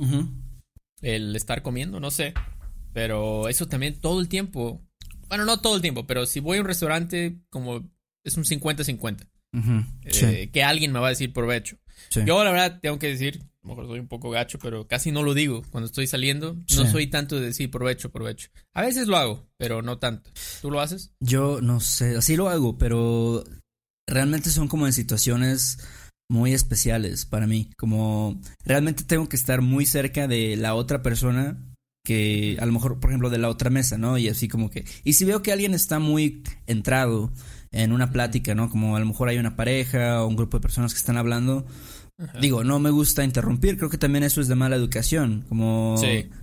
El 1.00 1.34
estar 1.34 1.62
comiendo, 1.62 1.98
no 1.98 2.10
sé. 2.10 2.34
Pero 2.92 3.48
eso 3.48 3.66
también 3.66 4.00
todo 4.00 4.20
el 4.20 4.28
tiempo. 4.28 4.80
Bueno, 5.28 5.44
no 5.44 5.60
todo 5.60 5.76
el 5.76 5.82
tiempo, 5.82 6.06
pero 6.06 6.26
si 6.26 6.40
voy 6.40 6.58
a 6.58 6.60
un 6.60 6.66
restaurante, 6.66 7.40
como 7.50 7.88
es 8.24 8.36
un 8.36 8.44
50-50. 8.44 9.28
Eh, 9.52 10.50
que 10.52 10.62
alguien 10.62 10.92
me 10.92 11.00
va 11.00 11.06
a 11.06 11.10
decir 11.10 11.32
provecho. 11.32 11.76
Yo, 12.26 12.42
la 12.44 12.50
verdad, 12.50 12.78
tengo 12.80 12.98
que 12.98 13.08
decir, 13.08 13.40
a 13.62 13.68
lo 13.68 13.74
mejor 13.74 13.86
soy 13.86 14.00
un 14.00 14.08
poco 14.08 14.30
gacho, 14.30 14.58
pero 14.58 14.86
casi 14.86 15.12
no 15.12 15.22
lo 15.22 15.34
digo 15.34 15.62
cuando 15.70 15.86
estoy 15.86 16.06
saliendo. 16.06 16.56
No 16.76 16.86
soy 16.90 17.08
tanto 17.08 17.36
de 17.36 17.46
decir 17.46 17.70
provecho, 17.70 18.10
provecho. 18.10 18.50
A 18.72 18.82
veces 18.82 19.06
lo 19.06 19.16
hago, 19.16 19.46
pero 19.56 19.82
no 19.82 19.98
tanto. 19.98 20.30
¿Tú 20.62 20.70
lo 20.70 20.80
haces? 20.80 21.12
Yo 21.20 21.60
no 21.60 21.80
sé, 21.80 22.16
así 22.16 22.36
lo 22.36 22.48
hago, 22.48 22.78
pero 22.78 23.44
realmente 24.08 24.50
son 24.50 24.68
como 24.68 24.86
en 24.86 24.92
situaciones 24.92 25.78
muy 26.28 26.54
especiales 26.54 27.26
para 27.26 27.46
mí. 27.46 27.70
Como 27.76 28.40
realmente 28.64 29.04
tengo 29.04 29.28
que 29.28 29.36
estar 29.36 29.62
muy 29.62 29.84
cerca 29.84 30.26
de 30.26 30.56
la 30.56 30.74
otra 30.74 31.02
persona 31.02 31.62
que 32.04 32.56
a 32.60 32.66
lo 32.66 32.72
mejor, 32.72 32.98
por 32.98 33.10
ejemplo, 33.10 33.30
de 33.30 33.38
la 33.38 33.50
otra 33.50 33.68
mesa, 33.68 33.98
¿no? 33.98 34.16
Y 34.16 34.28
así 34.28 34.48
como 34.48 34.70
que... 34.70 34.86
Y 35.04 35.12
si 35.12 35.24
veo 35.24 35.42
que 35.42 35.52
alguien 35.52 35.74
está 35.74 35.98
muy 35.98 36.42
entrado 36.66 37.30
en 37.72 37.92
una 37.92 38.10
plática, 38.10 38.54
¿no? 38.54 38.70
Como 38.70 38.96
a 38.96 39.00
lo 39.00 39.06
mejor 39.06 39.28
hay 39.28 39.38
una 39.38 39.56
pareja 39.56 40.22
o 40.22 40.26
un 40.26 40.36
grupo 40.36 40.58
de 40.58 40.62
personas 40.62 40.92
que 40.92 40.98
están 40.98 41.16
hablando. 41.16 41.66
Digo, 42.38 42.64
no 42.64 42.78
me 42.80 42.90
gusta 42.90 43.24
interrumpir, 43.24 43.78
creo 43.78 43.88
que 43.88 43.96
también 43.96 44.24
eso 44.24 44.42
es 44.42 44.48
de 44.48 44.54
mala 44.54 44.76
educación, 44.76 45.46
como 45.48 45.98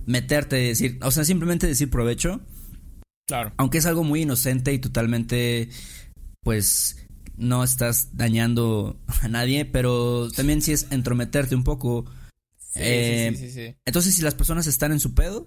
meterte 0.06 0.60
y 0.60 0.68
decir, 0.68 0.98
o 1.02 1.12
sea, 1.12 1.24
simplemente 1.24 1.68
decir 1.68 1.88
provecho. 1.88 2.40
Claro. 3.28 3.52
Aunque 3.58 3.78
es 3.78 3.86
algo 3.86 4.02
muy 4.02 4.22
inocente 4.22 4.72
y 4.72 4.78
totalmente, 4.80 5.68
pues, 6.42 7.06
no 7.36 7.62
estás 7.62 8.16
dañando 8.16 8.98
a 9.22 9.28
nadie, 9.28 9.64
pero 9.66 10.28
también 10.32 10.62
si 10.62 10.72
es 10.72 10.88
entrometerte 10.90 11.54
un 11.54 11.62
poco. 11.62 12.06
Eh, 12.74 13.76
entonces, 13.84 14.14
si 14.14 14.22
las 14.22 14.34
personas 14.34 14.66
están 14.66 14.90
en 14.90 14.98
su 14.98 15.14
pedo, 15.14 15.46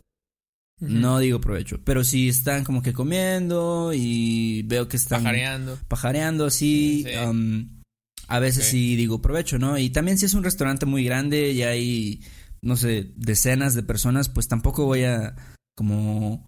no 0.81 1.19
digo 1.19 1.39
provecho, 1.39 1.79
pero 1.83 2.03
si 2.03 2.27
están 2.27 2.63
como 2.63 2.81
que 2.81 2.91
comiendo 2.91 3.91
y 3.93 4.63
veo 4.63 4.87
que 4.87 4.97
están 4.97 5.23
pajareando, 5.23 5.79
pajareando 5.87 6.45
así, 6.47 7.05
um, 7.25 7.69
a 8.27 8.39
veces 8.39 8.65
sí 8.65 8.95
digo 8.95 9.21
provecho, 9.21 9.59
¿no? 9.59 9.77
Y 9.77 9.91
también 9.91 10.17
si 10.17 10.25
es 10.25 10.33
un 10.33 10.43
restaurante 10.43 10.85
muy 10.85 11.03
grande 11.03 11.51
y 11.51 11.63
hay, 11.63 12.21
no 12.61 12.75
sé, 12.75 13.11
decenas 13.15 13.75
de 13.75 13.83
personas, 13.83 14.29
pues 14.29 14.47
tampoco 14.47 14.85
voy 14.85 15.03
a 15.03 15.35
como 15.75 16.47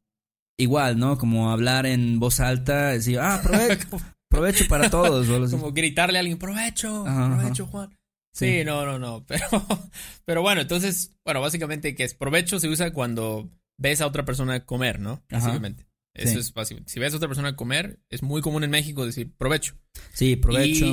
igual, 0.58 0.98
¿no? 0.98 1.18
Como 1.18 1.52
hablar 1.52 1.86
en 1.86 2.20
voz 2.20 2.40
alta, 2.40 2.90
decir, 2.90 3.20
ah, 3.20 3.40
provecho, 3.44 3.88
provecho 4.30 4.68
para 4.68 4.90
todos. 4.90 5.28
como 5.52 5.72
gritarle 5.74 6.18
a 6.18 6.22
alguien, 6.22 6.40
provecho, 6.40 7.04
provecho, 7.04 7.68
Juan. 7.68 7.96
Sí, 8.34 8.64
no, 8.66 8.84
no, 8.86 8.98
no, 8.98 9.24
pero, 9.28 9.46
pero 10.26 10.42
bueno, 10.42 10.62
entonces, 10.62 11.12
bueno, 11.24 11.40
básicamente 11.40 11.94
que 11.94 12.04
es 12.04 12.16
provecho 12.16 12.60
se 12.60 12.68
usa 12.68 12.92
cuando 12.92 13.50
ves 13.78 14.02
a 14.02 14.08
otra 14.08 14.26
persona 14.26 14.66
comer, 14.66 15.00
¿no? 15.00 15.24
Básicamente. 15.30 15.88
Eso 16.16 16.40
es 16.40 16.54
básicamente. 16.54 16.92
Si 16.92 17.00
ves 17.00 17.14
a 17.14 17.18
otra 17.18 17.28
persona 17.28 17.56
comer, 17.56 18.00
es 18.10 18.22
muy 18.22 18.42
común 18.42 18.64
en 18.64 18.70
México 18.70 19.06
decir 19.06 19.34
provecho. 19.36 19.76
Sí, 20.14 20.36
provecho. 20.36 20.86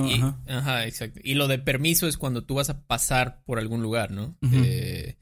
ajá. 0.49 0.87
exacto. 0.87 1.21
Y 1.23 1.35
lo 1.35 1.47
de 1.47 1.59
permiso 1.59 2.09
es 2.09 2.17
cuando 2.17 2.45
tú 2.45 2.55
vas 2.55 2.71
a 2.71 2.87
pasar 2.87 3.43
por 3.45 3.59
algún 3.59 3.83
lugar, 3.83 4.11
¿no? 4.11 4.39
Eh, 4.51 5.17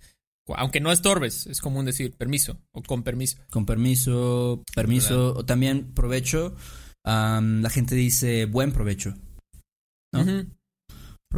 aunque 0.57 0.81
no 0.81 0.93
estorbes, 0.93 1.47
es 1.47 1.61
común 1.61 1.85
decir 1.85 2.17
permiso 2.17 2.61
o 2.73 2.83
con 2.83 3.03
permiso. 3.03 3.38
Con 3.50 3.67
permiso, 3.67 4.62
permiso, 4.75 5.35
o 5.35 5.45
también 5.45 5.93
provecho. 5.95 6.57
la 7.05 7.71
gente 7.71 7.97
dice 7.97 8.47
buen 8.47 8.73
provecho. 8.73 9.15
¿no? 10.12 10.47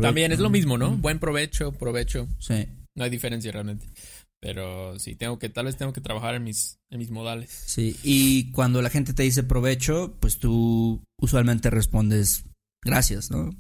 También 0.00 0.32
es 0.32 0.38
lo 0.38 0.50
mismo, 0.50 0.78
¿no? 0.78 0.96
Buen 0.96 1.18
provecho, 1.18 1.72
provecho. 1.72 2.28
Sí. 2.38 2.66
No 2.94 3.04
hay 3.04 3.10
diferencia 3.10 3.50
realmente. 3.50 3.86
Pero 4.40 4.98
sí, 4.98 5.14
tengo 5.16 5.38
que, 5.38 5.50
tal 5.50 5.66
vez 5.66 5.76
tengo 5.76 5.92
que 5.92 6.00
trabajar 6.00 6.34
en 6.34 6.44
mis, 6.44 6.78
en 6.88 6.98
mis 6.98 7.10
modales. 7.10 7.50
Sí, 7.50 7.96
y 8.02 8.50
cuando 8.52 8.80
la 8.80 8.88
gente 8.88 9.12
te 9.12 9.22
dice 9.22 9.42
provecho, 9.42 10.16
pues 10.18 10.38
tú 10.38 11.02
usualmente 11.18 11.68
respondes 11.68 12.44
gracias, 12.82 13.30
¿no? 13.30 13.50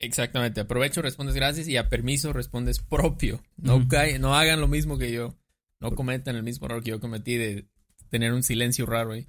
Exactamente, 0.00 0.62
aprovecho, 0.62 1.02
respondes 1.02 1.36
gracias 1.36 1.68
y 1.68 1.76
a 1.76 1.88
permiso 1.88 2.32
respondes 2.32 2.80
propio. 2.80 3.42
No, 3.56 3.86
no 4.18 4.34
hagan 4.34 4.60
lo 4.60 4.66
mismo 4.66 4.98
que 4.98 5.12
yo. 5.12 5.36
No 5.78 5.94
cometan 5.94 6.36
el 6.36 6.42
mismo 6.42 6.66
error 6.66 6.82
que 6.82 6.90
yo 6.90 7.00
cometí 7.00 7.36
de 7.36 7.66
tener 8.10 8.32
un 8.32 8.42
silencio 8.42 8.86
raro 8.86 9.12
ahí. 9.12 9.26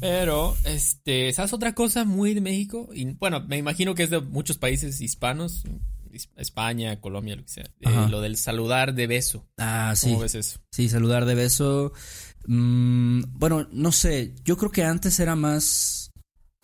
Pero, 0.00 0.56
este, 0.64 1.32
¿sabes 1.32 1.52
otra 1.52 1.74
cosa 1.74 2.04
muy 2.04 2.34
de 2.34 2.40
México? 2.40 2.88
Y 2.94 3.04
bueno, 3.14 3.40
me 3.46 3.58
imagino 3.58 3.94
que 3.94 4.04
es 4.04 4.10
de 4.10 4.20
muchos 4.20 4.58
países 4.58 5.00
hispanos. 5.00 5.64
España, 6.36 7.00
Colombia, 7.00 7.36
lo 7.36 7.42
que 7.42 7.50
sea. 7.50 7.64
Eh, 7.80 8.08
lo 8.10 8.20
del 8.20 8.36
saludar 8.36 8.94
de 8.94 9.06
beso. 9.06 9.46
Ah, 9.58 9.94
sí. 9.96 10.08
¿Cómo 10.08 10.20
ves 10.20 10.34
eso? 10.34 10.60
Sí, 10.72 10.88
saludar 10.88 11.24
de 11.24 11.34
beso. 11.34 11.92
Mm, 12.46 13.22
bueno, 13.32 13.68
no 13.72 13.92
sé. 13.92 14.34
Yo 14.44 14.56
creo 14.56 14.70
que 14.70 14.84
antes 14.84 15.18
era 15.20 15.36
más 15.36 16.10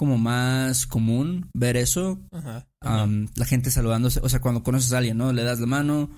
como 0.00 0.16
más 0.16 0.86
común 0.86 1.50
ver 1.52 1.76
eso. 1.76 2.26
Ajá, 2.32 2.66
la 2.82 3.44
gente 3.44 3.70
saludándose. 3.70 4.20
O 4.22 4.28
sea, 4.30 4.40
cuando 4.40 4.62
conoces 4.62 4.92
a 4.94 4.98
alguien, 4.98 5.18
¿no? 5.18 5.32
Le 5.32 5.42
das 5.42 5.60
la 5.60 5.66
mano. 5.66 6.10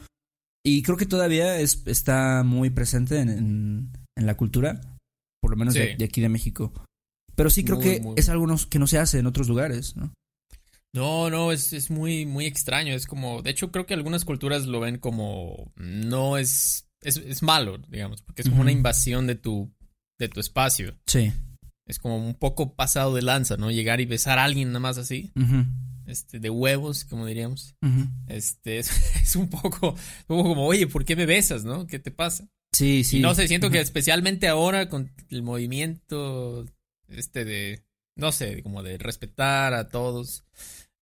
Y 0.64 0.82
creo 0.82 0.96
que 0.96 1.06
todavía 1.06 1.58
es, 1.58 1.82
está 1.86 2.44
muy 2.44 2.70
presente 2.70 3.18
en, 3.18 3.90
la 4.14 4.36
cultura. 4.36 4.80
Por 5.40 5.50
lo 5.50 5.56
menos 5.56 5.74
de, 5.74 5.96
aquí 6.04 6.20
de 6.20 6.28
México. 6.28 6.72
Pero 7.34 7.50
sí 7.50 7.64
creo 7.64 7.80
que 7.80 8.00
es 8.14 8.28
algo 8.28 8.46
que 8.70 8.78
no 8.78 8.86
se 8.86 8.98
hace 8.98 9.18
en 9.18 9.26
otros 9.26 9.48
lugares, 9.48 9.96
¿no? 9.96 10.12
No, 10.94 11.30
no, 11.30 11.52
es, 11.52 11.72
es 11.72 11.90
muy, 11.90 12.26
muy 12.26 12.44
extraño. 12.44 12.94
Es 12.94 13.06
como, 13.06 13.42
de 13.42 13.50
hecho, 13.50 13.70
creo 13.70 13.86
que 13.86 13.94
algunas 13.94 14.24
culturas 14.24 14.66
lo 14.66 14.80
ven 14.80 14.98
como 14.98 15.72
no 15.76 16.36
es, 16.36 16.88
es, 17.00 17.16
es 17.16 17.42
malo, 17.42 17.78
digamos, 17.88 18.22
porque 18.22 18.42
es 18.42 18.48
como 18.48 18.60
una 18.60 18.72
invasión 18.72 19.26
de 19.26 19.34
tu, 19.34 19.72
de 20.18 20.28
tu 20.28 20.40
espacio. 20.40 20.98
Sí. 21.06 21.32
Es 21.86 21.98
como 21.98 22.16
un 22.16 22.34
poco 22.34 22.74
pasado 22.74 23.14
de 23.14 23.22
lanza, 23.22 23.56
¿no? 23.56 23.70
Llegar 23.70 24.00
y 24.00 24.06
besar 24.06 24.38
a 24.38 24.44
alguien 24.44 24.68
nada 24.68 24.80
más 24.80 24.98
así. 24.98 25.32
Este, 26.06 26.38
de 26.40 26.50
huevos, 26.50 27.04
como 27.04 27.26
diríamos. 27.26 27.74
Este, 28.28 28.78
es, 28.78 29.34
un 29.34 29.48
poco, 29.48 29.96
como, 30.26 30.66
oye, 30.66 30.86
¿por 30.86 31.06
qué 31.06 31.16
me 31.16 31.26
besas, 31.26 31.64
no? 31.64 31.86
¿Qué 31.86 31.98
te 31.98 32.10
pasa? 32.10 32.46
Sí, 32.74 33.04
sí. 33.04 33.20
no 33.20 33.34
sé, 33.34 33.48
siento 33.48 33.70
que 33.70 33.80
especialmente 33.80 34.48
ahora 34.48 34.88
con 34.88 35.10
el 35.28 35.42
movimiento, 35.42 36.66
este 37.08 37.44
de, 37.44 37.84
no 38.16 38.32
sé, 38.32 38.62
como 38.62 38.82
de 38.82 38.96
respetar 38.96 39.74
a 39.74 39.88
todos 39.88 40.44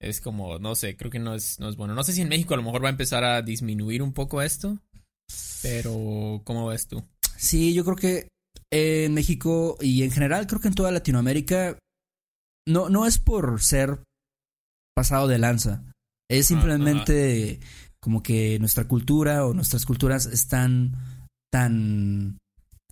es 0.01 0.21
como, 0.21 0.59
no 0.59 0.75
sé, 0.75 0.97
creo 0.97 1.11
que 1.11 1.19
no 1.19 1.35
es, 1.35 1.61
no 1.61 1.69
es 1.69 1.77
bueno. 1.77 1.95
No 1.95 2.03
sé 2.03 2.13
si 2.13 2.23
en 2.23 2.29
México 2.29 2.55
a 2.55 2.57
lo 2.57 2.63
mejor 2.63 2.83
va 2.83 2.89
a 2.89 2.93
empezar 2.93 3.23
a 3.23 3.43
disminuir 3.43 4.03
un 4.03 4.13
poco 4.13 4.41
esto, 4.43 4.79
pero 5.63 6.41
¿cómo 6.45 6.67
ves 6.67 6.89
tú? 6.89 7.05
Sí, 7.37 7.75
yo 7.75 7.85
creo 7.85 7.97
que 7.97 8.29
en 8.73 9.15
México 9.15 9.77
y 9.81 10.03
en 10.03 10.11
general 10.11 10.47
creo 10.47 10.61
que 10.61 10.69
en 10.69 10.75
toda 10.75 10.91
Latinoamérica 10.91 11.79
no, 12.67 12.89
no 12.89 13.07
es 13.07 13.19
por 13.19 13.61
ser 13.63 14.03
pasado 14.95 15.29
de 15.29 15.39
lanza, 15.39 15.85
es 16.31 16.47
simplemente 16.47 17.61
como 18.01 18.23
que 18.23 18.59
nuestra 18.59 18.89
cultura 18.89 19.45
o 19.47 19.53
nuestras 19.53 19.85
culturas 19.85 20.27
están 20.27 20.97
tan 21.53 22.39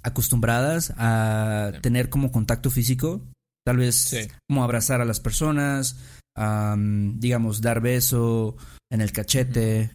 acostumbradas 0.03 0.93
a 0.97 1.73
tener 1.81 2.09
como 2.09 2.33
contacto 2.33 2.71
físico, 2.71 3.23
tal 3.69 3.77
vez 3.77 4.31
como 4.49 4.65
abrazar 4.65 5.03
a 5.03 5.05
las 5.05 5.21
personas, 5.21 5.99
digamos, 6.35 7.61
dar 7.61 7.83
beso 7.83 8.57
en 8.91 9.03
el 9.03 9.13
cachete, 9.13 9.93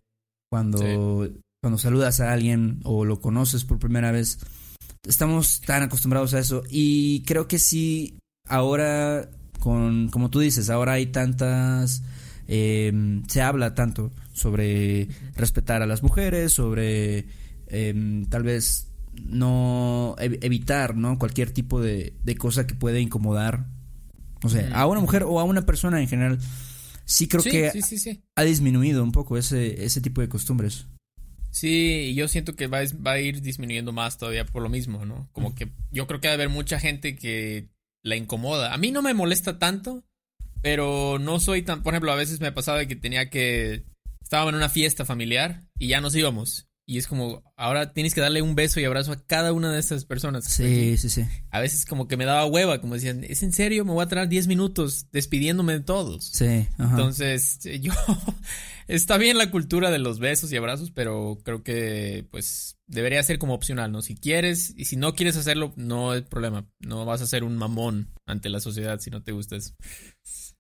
cuando, 0.52 1.28
cuando 1.60 1.80
saludas 1.80 2.20
a 2.20 2.32
alguien 2.32 2.82
o 2.84 3.04
lo 3.04 3.20
conoces 3.20 3.64
por 3.64 3.80
primera 3.80 4.12
vez. 4.12 4.38
Estamos 5.08 5.60
tan 5.62 5.82
acostumbrados 5.82 6.36
a 6.36 6.40
eso 6.40 6.62
y 6.70 7.24
creo 7.24 7.48
que 7.48 7.58
sí, 7.58 8.20
ahora, 8.48 9.32
con, 9.60 10.10
como 10.10 10.30
tú 10.30 10.42
dices, 10.42 10.70
ahora 10.70 10.94
hay 10.94 11.08
tantas... 11.08 12.04
Em, 12.48 13.26
se 13.26 13.42
habla 13.42 13.74
tanto 13.74 14.12
sobre 14.34 15.08
respetar 15.36 15.82
a 15.82 15.88
las 15.88 16.04
mujeres, 16.04 16.54
sobre 16.54 17.26
em, 17.66 18.26
tal 18.26 18.44
vez 18.44 18.93
no 19.22 20.16
evitar 20.20 20.96
no 20.96 21.18
cualquier 21.20 21.52
tipo 21.52 21.82
de, 21.82 22.14
de 22.24 22.36
cosa 22.36 22.68
que 22.68 22.76
puede 22.76 23.02
incomodar 23.02 23.68
o 24.44 24.50
sea, 24.50 24.70
a 24.74 24.86
una 24.88 25.00
mujer 25.00 25.24
o 25.24 25.40
a 25.40 25.44
una 25.44 25.66
persona 25.66 26.02
en 26.02 26.08
general. 26.08 26.38
Sí 27.06 27.28
creo 27.28 27.44
que 27.44 27.72
ha 28.36 28.44
disminuido 28.44 29.04
un 29.04 29.12
poco 29.12 29.38
ese, 29.38 29.84
ese 29.84 30.02
tipo 30.02 30.22
de 30.22 30.30
costumbres. 30.30 30.86
Sí, 31.50 32.14
yo 32.16 32.28
siento 32.28 32.56
que 32.56 32.68
va, 32.68 32.80
va 33.06 33.14
a 33.14 33.20
ir 33.20 33.42
disminuyendo 33.42 33.92
más 33.92 34.18
todavía 34.18 34.46
por 34.46 34.64
lo 34.64 34.70
mismo, 34.70 35.06
¿no? 35.06 35.30
Como 35.32 35.54
que 35.56 35.72
yo 35.92 36.08
creo 36.08 36.20
que 36.20 36.28
va 36.28 36.34
a 36.34 36.36
haber 36.36 36.50
mucha 36.50 36.80
gente 36.80 37.16
que 37.16 37.70
la 38.04 38.16
incomoda. 38.16 38.74
A 38.74 38.78
mí 38.78 38.92
no 38.92 39.02
me 39.02 39.14
molesta 39.14 39.60
tanto, 39.60 40.04
pero 40.62 41.20
no 41.20 41.40
soy 41.40 41.62
tan... 41.62 41.84
Por 41.84 41.94
ejemplo, 41.94 42.12
a 42.12 42.16
veces 42.16 42.42
me 42.42 42.52
pasaba 42.52 42.86
que 42.86 42.96
tenía 42.96 43.30
que... 43.30 43.86
Estaba 44.22 44.50
en 44.50 44.56
una 44.56 44.70
fiesta 44.70 45.06
familiar 45.06 45.64
y 45.78 45.90
ya 45.90 46.02
nos 46.02 46.16
íbamos. 46.16 46.68
Y 46.86 46.98
es 46.98 47.08
como, 47.08 47.42
ahora 47.56 47.94
tienes 47.94 48.14
que 48.14 48.20
darle 48.20 48.42
un 48.42 48.56
beso 48.56 48.80
y 48.80 48.86
abrazo 48.86 49.14
a 49.14 49.26
cada 49.26 49.54
una 49.54 49.72
de 49.72 49.80
estas 49.80 50.04
personas. 50.04 50.44
Sí, 50.46 50.98
sí, 50.98 51.10
sí. 51.10 51.26
A 51.50 51.62
veces 51.62 51.86
como 51.86 52.10
que 52.10 52.18
me 52.18 52.26
daba 52.26 52.46
hueva, 52.46 52.82
como 52.82 52.96
decían, 52.96 53.24
¿es 53.24 53.42
en 53.42 53.54
serio? 53.54 53.86
Me 53.86 53.94
voy 53.94 54.04
a 54.04 54.10
traer 54.10 54.28
10 54.28 54.48
minutos 54.48 55.08
despidiéndome 55.12 55.74
de 55.74 55.80
todos. 55.80 56.26
Sí, 56.26 56.68
ajá. 56.78 56.90
Entonces, 56.92 57.60
yo, 57.82 57.94
está 58.88 59.18
bien 59.18 59.38
la 59.38 59.50
cultura 59.50 59.92
de 59.92 60.00
los 60.00 60.20
besos 60.20 60.52
y 60.52 60.58
abrazos, 60.58 60.92
pero 60.92 61.40
creo 61.44 61.64
que 61.64 62.28
pues 62.32 62.78
debería 62.88 63.24
ser 63.24 63.40
como 63.40 63.54
opcional, 63.54 63.92
¿no? 63.92 64.02
Si 64.02 64.16
quieres 64.16 64.74
y 64.76 64.86
si 64.86 64.98
no 64.98 65.16
quieres 65.16 65.38
hacerlo, 65.38 65.74
no 65.78 66.12
hay 66.12 66.22
problema. 66.22 66.68
No 66.80 67.06
vas 67.06 67.22
a 67.22 67.28
ser 67.28 67.46
un 67.46 67.58
mamón 67.58 68.12
ante 68.26 68.50
la 68.50 68.60
sociedad 68.60 69.00
si 69.00 69.10
no 69.10 69.24
te 69.24 69.32
gusta 69.32 69.56
eso. 69.56 69.74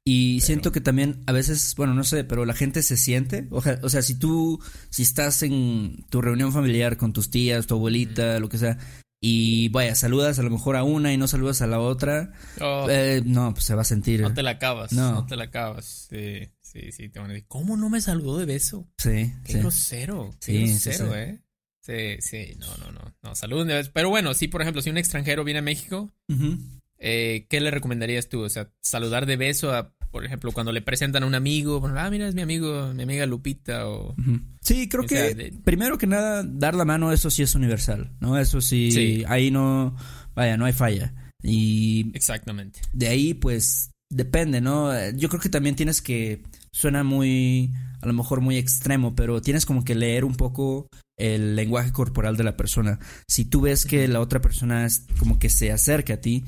Y 0.05 0.41
siento 0.41 0.71
que 0.73 0.81
también 0.81 1.23
a 1.27 1.31
veces, 1.31 1.73
bueno, 1.77 1.93
no 1.93 2.03
sé, 2.03 2.25
pero 2.25 2.43
la 2.45 2.53
gente 2.53 2.83
se 2.83 2.97
siente, 2.97 3.47
o 3.51 3.61
sea, 3.61 3.79
o 3.83 3.89
sea, 3.89 4.01
si 4.01 4.15
tú, 4.15 4.61
si 4.89 5.01
estás 5.03 5.41
en 5.43 6.05
tu 6.09 6.21
reunión 6.21 6.51
familiar 6.51 6.97
con 6.97 7.13
tus 7.13 7.29
tías, 7.29 7.67
tu 7.67 7.75
abuelita, 7.75 8.37
lo 8.39 8.49
que 8.49 8.57
sea, 8.57 8.77
y 9.21 9.69
vaya, 9.69 9.95
saludas 9.95 10.37
a 10.39 10.43
lo 10.43 10.49
mejor 10.49 10.75
a 10.75 10.83
una 10.83 11.13
y 11.13 11.17
no 11.17 11.27
saludas 11.29 11.61
a 11.61 11.67
la 11.67 11.79
otra, 11.79 12.33
Oh, 12.59 12.87
eh, 12.89 13.21
no, 13.25 13.53
pues 13.53 13.63
se 13.63 13.75
va 13.75 13.83
a 13.83 13.85
sentir. 13.85 14.19
no 14.19 14.33
te 14.33 14.43
la 14.43 14.51
acabas, 14.51 14.91
no. 14.91 15.13
no. 15.13 15.25
te 15.25 15.37
la 15.37 15.45
acabas. 15.45 16.07
Sí, 16.09 16.49
sí, 16.59 16.91
sí, 16.91 17.07
te 17.07 17.19
van 17.19 17.29
a 17.29 17.33
decir, 17.33 17.47
¿cómo 17.47 17.77
no 17.77 17.89
me 17.89 18.01
saludó 18.01 18.37
de 18.37 18.45
beso? 18.45 18.89
Sí, 18.97 19.31
Qué 19.45 19.53
sí. 19.53 19.59
grosero, 19.59 20.35
qué 20.41 20.67
Sí, 20.67 20.67
grosero, 20.89 21.13
sí. 21.13 21.17
¿eh? 21.17 21.39
Sí, 21.79 22.21
sí, 22.21 22.55
no, 22.59 22.67
no, 22.77 22.91
no, 22.91 23.15
no, 23.23 23.35
saluden 23.35 23.67
de 23.69 23.75
beso. 23.75 23.91
Pero 23.93 24.09
bueno, 24.09 24.33
sí, 24.33 24.49
por 24.49 24.61
ejemplo, 24.61 24.81
si 24.81 24.89
un 24.89 24.97
extranjero 24.97 25.45
viene 25.45 25.59
a 25.59 25.63
México, 25.63 26.13
Ujú. 26.27 26.57
Eh, 27.05 27.45
¿qué 27.49 27.59
le 27.59 27.69
recomendarías 27.69 28.29
tú? 28.29 28.39
O 28.41 28.49
sea, 28.49 28.69
saludar 28.81 29.25
de 29.25 29.35
beso 29.37 29.73
a, 29.73 29.93
por 30.09 30.25
ejemplo, 30.25 30.51
cuando 30.53 30.71
le 30.71 30.81
presentan 30.81 31.23
a 31.23 31.25
un 31.25 31.35
amigo, 31.35 31.79
bueno, 31.79 31.99
ah, 31.99 32.09
mira, 32.09 32.27
es 32.27 32.33
mi 32.35 32.41
amigo, 32.41 32.93
mi 32.93 33.03
amiga 33.03 33.25
Lupita, 33.25 33.87
o... 33.89 34.15
Sí, 34.61 34.87
creo 34.87 35.03
O 35.03 35.07
que 35.07 35.35
de- 35.35 35.51
primero 35.63 35.97
que 35.97 36.07
nada, 36.07 36.43
dar 36.43 36.75
la 36.75 36.85
mano, 36.85 37.11
eso 37.11 37.29
sí 37.29 37.43
es 37.43 37.55
universal, 37.55 38.11
¿no? 38.21 38.39
Eso 38.39 38.61
sí, 38.61 38.91
Sí. 38.91 39.23
ahí 39.27 39.51
no, 39.51 39.95
vaya, 40.33 40.55
no 40.57 40.65
hay 40.65 40.73
falla. 40.73 41.13
Y 41.41 42.09
Exactamente. 42.15 42.79
de 42.93 43.07
ahí, 43.09 43.33
pues, 43.33 43.91
depende, 44.09 44.61
¿no? 44.61 44.91
Yo 45.11 45.27
creo 45.29 45.41
que 45.41 45.49
también 45.49 45.75
tienes 45.75 46.01
que, 46.01 46.41
suena 46.71 47.03
muy, 47.03 47.71
a 48.01 48.05
lo 48.07 48.13
mejor 48.13 48.39
muy 48.39 48.57
extremo, 48.57 49.15
pero 49.15 49.41
tienes 49.41 49.65
como 49.65 49.83
que 49.83 49.95
leer 49.95 50.23
un 50.23 50.35
poco 50.35 50.87
el 51.17 51.55
lenguaje 51.55 51.91
corporal 51.91 52.37
de 52.37 52.43
la 52.43 52.55
persona. 52.55 52.99
Si 53.27 53.45
tú 53.45 53.61
ves 53.61 53.85
que 53.85 54.07
la 54.07 54.19
otra 54.21 54.41
persona 54.41 54.85
es 54.85 55.05
como 55.19 55.37
que 55.37 55.49
se 55.49 55.71
acerca 55.71 56.13
a 56.15 56.17
ti, 56.17 56.43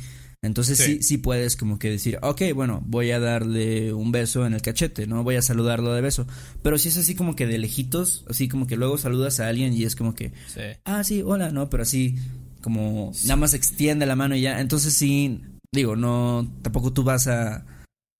entonces 0.46 0.78
sí. 0.78 0.96
Sí. 0.98 1.04
sí, 1.04 1.18
puedes 1.18 1.56
como 1.56 1.78
que 1.80 1.90
decir, 1.90 2.18
ok, 2.22 2.42
bueno, 2.54 2.82
voy 2.86 3.12
a 3.12 3.20
darle 3.20 3.94
un 3.94 4.12
beso 4.12 4.46
en 4.46 4.54
el 4.54 4.62
cachete, 4.62 5.08
¿no? 5.08 5.24
Voy 5.24 5.36
a 5.36 5.42
saludarlo 5.42 5.94
de 5.94 6.02
beso. 6.02 6.26
Pero 6.62 6.78
si 6.78 6.90
es 6.90 6.98
así 6.98 7.16
como 7.16 7.36
que 7.36 7.48
de 7.48 7.58
lejitos, 7.58 8.26
así 8.30 8.48
como 8.48 8.68
que 8.68 8.78
luego 8.78 8.98
saludas 8.98 9.40
a 9.40 9.48
alguien 9.48 9.74
y 9.74 9.84
es 9.84 9.96
como 9.96 10.14
que, 10.16 10.32
Sí. 10.54 10.62
ah, 10.86 11.04
sí, 11.04 11.22
hola, 11.26 11.52
no, 11.52 11.70
pero 11.70 11.84
así 11.84 12.16
como 12.62 13.12
nada 13.24 13.36
más 13.36 13.54
extiende 13.54 14.06
la 14.06 14.16
mano 14.16 14.36
y 14.36 14.42
ya. 14.42 14.60
Entonces 14.62 14.94
sí, 14.94 15.42
digo, 15.74 15.96
no, 15.96 16.52
tampoco 16.62 16.92
tú 16.94 17.04
vas 17.04 17.28
a, 17.28 17.66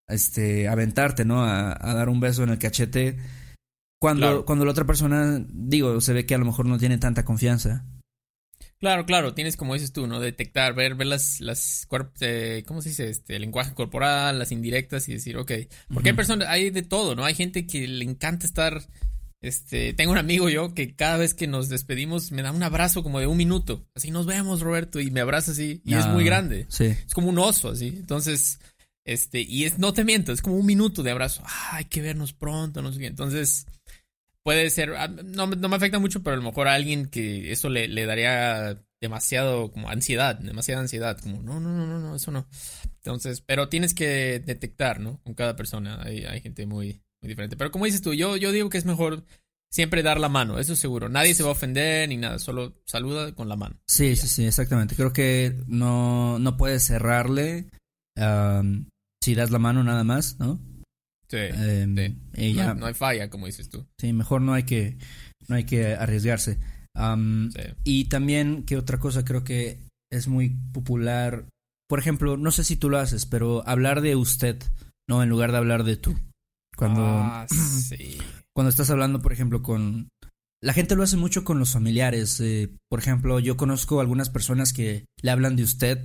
este, 0.08 0.68
aventarte, 0.68 1.26
¿no? 1.26 1.44
A, 1.44 1.72
a 1.72 1.94
dar 1.96 2.10
un 2.10 2.20
beso 2.20 2.44
en 2.44 2.50
el 2.50 2.60
cachete 2.60 3.18
cuando, 4.00 4.28
Claro. 4.28 4.46
cuando 4.46 4.66
la 4.66 4.72
otra 4.72 4.86
persona, 4.86 5.44
digo, 5.52 6.00
se 6.02 6.14
ve 6.14 6.26
que 6.26 6.36
a 6.36 6.38
lo 6.38 6.46
mejor 6.46 6.68
no 6.68 6.78
tiene 6.78 6.98
tanta 7.00 7.26
confianza. 7.26 7.86
Claro, 8.86 9.08
claro, 9.08 9.34
tienes 9.34 9.58
como 9.58 9.74
dices 9.74 9.92
tú, 9.92 10.06
¿no? 10.06 10.20
Detectar, 10.20 10.76
ver, 10.76 10.94
ver 10.94 11.08
las, 11.08 11.42
las 11.42 11.88
eh, 12.20 12.64
¿cómo 12.68 12.84
se 12.84 12.90
dice? 12.90 13.10
Este, 13.10 13.36
el 13.36 13.42
lenguaje 13.42 13.74
corporal, 13.74 14.38
las 14.38 14.52
indirectas 14.52 15.10
y 15.10 15.14
decir, 15.14 15.38
ok. 15.38 15.52
Porque 15.92 16.10
hay 16.10 16.14
Ujú. 16.14 16.16
personas, 16.18 16.48
hay 16.50 16.70
de 16.70 16.84
todo, 16.84 17.16
¿no? 17.16 17.26
Hay 17.26 17.34
gente 17.34 17.66
que 17.66 17.88
le 17.88 18.06
encanta 18.06 18.46
estar, 18.46 18.80
este, 19.42 19.94
tengo 19.96 20.12
un 20.12 20.20
amigo 20.20 20.50
yo 20.50 20.76
que 20.76 20.94
cada 20.94 21.18
vez 21.18 21.34
que 21.34 21.48
nos 21.48 21.68
despedimos 21.68 22.32
me 22.32 22.44
da 22.44 22.52
un 22.52 22.62
abrazo 22.62 23.02
como 23.02 23.20
de 23.20 23.26
un 23.26 23.38
minuto. 23.38 23.88
Así 23.96 24.12
nos 24.12 24.28
vemos, 24.28 24.62
Roberto, 24.62 25.00
y 25.00 25.10
me 25.10 25.22
abraza 25.22 25.54
así, 25.54 25.82
y 25.84 25.96
es 25.96 26.06
Ah, 26.06 26.14
muy 26.14 26.24
grande. 26.24 26.68
Sí. 26.70 26.86
Es 26.86 27.16
como 27.16 27.30
un 27.30 27.40
oso, 27.40 27.70
así. 27.70 27.88
Entonces, 27.88 28.60
este, 29.04 29.42
y 29.42 29.64
es, 29.64 29.80
no 29.80 29.94
te 29.94 30.04
miento, 30.04 30.32
es 30.32 30.44
como 30.44 30.58
un 30.58 30.66
minuto 30.68 31.02
de 31.02 31.10
abrazo. 31.10 31.42
Ah, 31.44 31.78
hay 31.78 31.86
que 31.86 32.04
vernos 32.04 32.34
pronto, 32.34 32.84
no 32.84 32.94
sé 32.94 33.00
qué. 33.00 33.08
Entonces, 33.08 33.66
puede 34.46 34.70
ser, 34.70 34.94
ah, 34.96 35.08
no, 35.08 35.48
me- 35.48 35.56
no 35.56 35.68
me 35.70 35.76
afecta 35.76 35.98
mucho, 36.00 36.22
pero 36.22 36.36
a 36.36 36.38
lo 36.38 36.44
mejor 36.44 36.68
a 36.68 36.76
alguien 36.76 37.08
que 37.08 37.52
eso 37.52 37.68
le, 37.68 37.88
le 37.88 38.06
daría 38.06 38.80
demasiado, 39.02 39.72
como 39.72 39.90
ansiedad, 39.90 40.38
demasiada 40.40 40.82
ansiedad, 40.82 41.18
como, 41.20 41.42
no, 41.42 41.60
no, 41.60 41.72
no, 41.72 41.88
no, 41.88 42.00
no, 42.00 42.16
eso 42.16 42.32
no. 42.32 42.48
Entonces, 42.98 43.42
pero 43.42 43.70
tienes 43.70 43.94
que 43.96 44.40
detectar, 44.46 45.00
¿no? 45.00 45.20
Con 45.24 45.34
cada 45.34 45.56
persona, 45.56 46.00
hay, 46.04 46.26
hay 46.26 46.42
gente 46.42 46.66
muy, 46.68 47.02
muy 47.22 47.28
diferente. 47.30 47.58
Pero 47.58 47.72
como 47.72 47.86
dices 47.86 48.02
tú, 48.02 48.14
yo, 48.14 48.38
yo 48.38 48.52
digo 48.52 48.70
que 48.70 48.78
es 48.78 48.86
mejor 48.86 49.24
siempre 49.72 50.04
dar 50.04 50.20
la 50.20 50.30
mano, 50.30 50.60
eso 50.60 50.76
seguro. 50.76 51.10
Nadie 51.10 51.34
se 51.34 51.42
va 51.44 51.50
a 51.50 51.54
ofender 51.54 52.08
ni 52.08 52.18
nada, 52.18 52.38
solo 52.40 52.82
saluda 52.86 53.34
con 53.34 53.50
la 53.50 53.56
mano. 53.56 53.78
Sí, 53.88 54.16
sí, 54.16 54.28
sí, 54.28 54.46
exactamente. 54.46 54.96
Creo 54.96 55.12
que 55.12 55.56
no, 55.68 56.38
no 56.40 56.56
puedes 56.56 56.84
cerrarle 56.86 57.68
si 59.22 59.36
das 59.36 59.50
la 59.52 59.60
mano 59.60 59.84
nada 59.84 60.04
más, 60.04 60.40
¿no? 60.40 60.60
Sí. 61.30 62.54
Ya, 62.54 62.68
No, 62.68 62.76
no 62.76 62.86
hay 62.88 62.94
falla, 62.94 63.30
como 63.30 63.46
dices 63.46 63.70
tú. 63.70 63.86
sí, 64.00 64.14
mejor 64.14 64.42
no 64.42 64.54
hay 64.54 64.64
que, 64.64 64.98
no 65.48 65.56
hay 65.56 65.64
que 65.66 65.96
arriesgarse. 65.96 66.60
Sí. 66.96 67.62
Y 67.84 68.06
también, 68.06 68.64
que 68.64 68.78
otra 68.78 69.00
cosa 69.00 69.26
creo 69.26 69.44
que 69.44 69.80
es 70.12 70.28
muy 70.28 70.50
popular. 70.72 71.46
Por 71.90 72.00
ejemplo, 72.00 72.38
no 72.38 72.52
sé 72.52 72.64
si 72.64 72.76
tú 72.78 72.90
lo 72.90 72.98
haces, 73.00 73.26
pero 73.26 73.68
hablar 73.68 74.02
de 74.02 74.16
usted, 74.16 74.62
¿no? 75.10 75.22
En 75.22 75.30
lugar 75.30 75.52
de 75.52 75.58
hablar 75.58 75.84
de 75.84 75.98
tú. 75.98 76.16
Cuando, 76.78 77.04
Ah, 77.06 77.46
sí. 77.50 78.18
cuando 78.56 78.70
estás 78.70 78.90
hablando, 78.90 79.22
por 79.22 79.34
ejemplo, 79.34 79.62
con... 79.62 80.10
La 80.64 80.74
gente 80.74 80.96
lo 80.96 81.04
hace 81.04 81.18
mucho 81.18 81.44
con 81.44 81.60
los 81.60 81.72
familiares. 81.74 82.40
eh, 82.40 82.70
por 82.90 83.00
ejemplo, 83.00 83.40
yo 83.40 83.56
conozco 83.58 84.00
algunas 84.00 84.30
personas 84.30 84.74
que 84.74 85.06
le 85.22 85.32
hablan 85.32 85.56
de 85.56 85.64
usted 85.64 86.00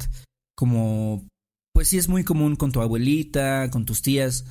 como... 0.57 1.27
Pues 1.73 1.89
sí 1.89 1.99
es 1.99 2.09
muy 2.09 2.25
común 2.25 2.57
con 2.57 2.73
tu 2.73 2.81
abuelita, 2.83 3.71
con 3.71 3.87
tus 3.87 4.03
tías, 4.03 4.45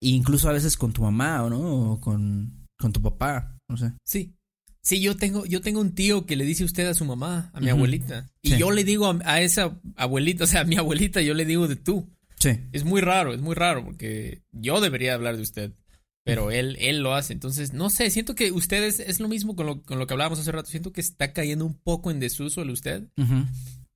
incluso 0.00 0.48
a 0.48 0.52
veces 0.52 0.76
con 0.76 0.92
tu 0.92 1.02
mamá, 1.02 1.42
¿o 1.44 1.50
no? 1.50 1.92
O 1.92 2.00
con, 2.00 2.66
con 2.78 2.92
tu 2.92 3.00
papá, 3.02 3.56
no 3.68 3.76
sé. 3.76 3.92
Sí. 4.04 4.34
Sí, 4.80 5.00
yo 5.00 5.16
tengo, 5.16 5.44
yo 5.44 5.60
tengo 5.60 5.80
un 5.80 5.94
tío 5.94 6.24
que 6.24 6.36
le 6.36 6.44
dice 6.44 6.64
usted 6.64 6.86
a 6.86 6.94
su 6.94 7.04
mamá, 7.04 7.50
a 7.52 7.60
mi 7.60 7.68
abuelita. 7.68 8.30
Y 8.40 8.50
Sí. 8.52 8.58
yo 8.58 8.70
le 8.70 8.84
digo 8.84 9.06
a, 9.06 9.18
a 9.24 9.42
esa 9.42 9.78
abuelita, 9.96 10.44
o 10.44 10.46
sea, 10.46 10.62
a 10.62 10.64
mi 10.64 10.76
abuelita, 10.76 11.20
yo 11.20 11.34
le 11.34 11.44
digo 11.44 11.68
de 11.68 11.76
tú. 11.76 12.08
Sí. 12.38 12.50
Es 12.72 12.84
muy 12.84 13.00
raro, 13.00 13.34
es 13.34 13.40
muy 13.40 13.54
raro, 13.54 13.84
porque 13.84 14.42
yo 14.52 14.80
debería 14.80 15.14
hablar 15.14 15.36
de 15.36 15.42
usted. 15.42 15.72
Pero 16.24 16.50
él, 16.50 16.76
él 16.78 17.00
lo 17.02 17.14
hace. 17.14 17.32
Entonces, 17.32 17.72
no 17.72 17.88
sé, 17.90 18.10
siento 18.10 18.34
que 18.34 18.52
ustedes 18.52 19.00
es 19.00 19.18
lo 19.18 19.28
mismo 19.28 19.56
con 19.56 19.64
lo, 19.66 19.82
con 19.82 19.98
lo 19.98 20.06
que 20.06 20.12
hablábamos 20.14 20.38
hace 20.38 20.52
rato. 20.52 20.68
Siento 20.70 20.92
que 20.92 21.00
está 21.00 21.32
cayendo 21.32 21.64
un 21.64 21.74
poco 21.74 22.10
en 22.10 22.20
desuso 22.20 22.60
el 22.62 22.70
usted. 22.70 23.08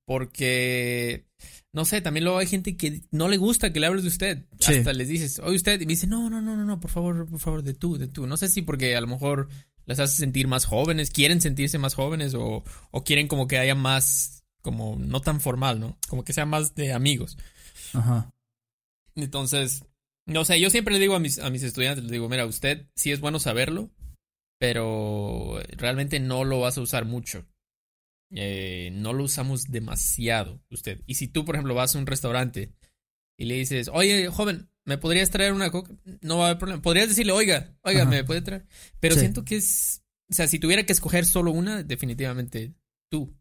Porque, 0.05 1.25
no 1.71 1.85
sé, 1.85 2.01
también 2.01 2.25
luego 2.25 2.39
hay 2.39 2.47
gente 2.47 2.75
que 2.75 3.03
no 3.11 3.29
le 3.29 3.37
gusta 3.37 3.71
que 3.71 3.79
le 3.79 3.87
hables 3.87 4.03
de 4.03 4.09
usted. 4.09 4.45
Sí. 4.59 4.75
Hasta 4.75 4.93
les 4.93 5.07
dices, 5.07 5.39
oye 5.39 5.55
usted, 5.55 5.79
y 5.79 5.85
me 5.85 5.93
dice, 5.93 6.07
no, 6.07 6.29
no, 6.29 6.41
no, 6.41 6.55
no, 6.57 6.65
no, 6.65 6.79
por 6.79 6.91
favor, 6.91 7.27
por 7.29 7.39
favor, 7.39 7.63
de 7.63 7.73
tú, 7.73 7.97
de 7.97 8.07
tú. 8.07 8.27
No 8.27 8.37
sé 8.37 8.49
si 8.49 8.61
porque 8.61 8.95
a 8.95 9.01
lo 9.01 9.07
mejor 9.07 9.49
les 9.85 9.99
hace 9.99 10.17
sentir 10.17 10.47
más 10.47 10.65
jóvenes, 10.65 11.09
quieren 11.09 11.41
sentirse 11.41 11.77
más 11.77 11.95
jóvenes 11.95 12.33
o, 12.33 12.63
o 12.91 13.03
quieren 13.03 13.27
como 13.27 13.47
que 13.47 13.57
haya 13.57 13.75
más, 13.75 14.43
como 14.61 14.97
no 14.97 15.21
tan 15.21 15.39
formal, 15.39 15.79
¿no? 15.79 15.97
Como 16.07 16.23
que 16.23 16.33
sea 16.33 16.45
más 16.45 16.75
de 16.75 16.93
amigos. 16.93 17.37
Ajá. 17.93 18.33
Entonces, 19.15 19.85
no 20.25 20.45
sé, 20.45 20.59
yo 20.59 20.69
siempre 20.69 20.93
le 20.93 20.99
digo 20.99 21.15
a 21.15 21.19
mis, 21.19 21.39
a 21.39 21.49
mis 21.49 21.63
estudiantes, 21.63 22.03
les 22.03 22.11
digo, 22.11 22.29
mira, 22.29 22.45
usted 22.45 22.87
sí 22.95 23.11
es 23.11 23.19
bueno 23.19 23.39
saberlo, 23.39 23.89
pero 24.59 25.59
realmente 25.77 26.19
no 26.19 26.43
lo 26.43 26.61
vas 26.61 26.77
a 26.77 26.81
usar 26.81 27.05
mucho. 27.05 27.45
Eh, 28.35 28.89
no 28.93 29.13
lo 29.13 29.23
usamos 29.23 29.65
demasiado, 29.69 30.61
usted. 30.71 31.01
Y 31.05 31.15
si 31.15 31.27
tú, 31.27 31.45
por 31.45 31.55
ejemplo, 31.55 31.75
vas 31.75 31.95
a 31.95 31.99
un 31.99 32.07
restaurante 32.07 32.73
y 33.37 33.45
le 33.45 33.55
dices, 33.55 33.89
oye, 33.93 34.27
joven, 34.27 34.69
¿me 34.85 34.97
podrías 34.97 35.29
traer 35.29 35.53
una 35.53 35.69
coca? 35.71 35.93
No 36.21 36.37
va 36.39 36.45
a 36.45 36.47
haber 36.49 36.57
problema. 36.59 36.81
Podrías 36.81 37.09
decirle, 37.09 37.31
oiga, 37.31 37.75
oiga, 37.83 38.01
Ajá. 38.01 38.09
¿me 38.09 38.23
puede 38.23 38.41
traer? 38.41 38.65
Pero 38.99 39.15
Sí. 39.15 39.21
siento 39.21 39.45
que 39.45 39.57
es, 39.57 40.01
o 40.31 40.33
sea, 40.33 40.47
si 40.47 40.59
tuviera 40.59 40.83
que 40.85 40.93
escoger 40.93 41.25
solo 41.25 41.51
una, 41.51 41.83
definitivamente 41.83 42.73
tú. 43.11 43.35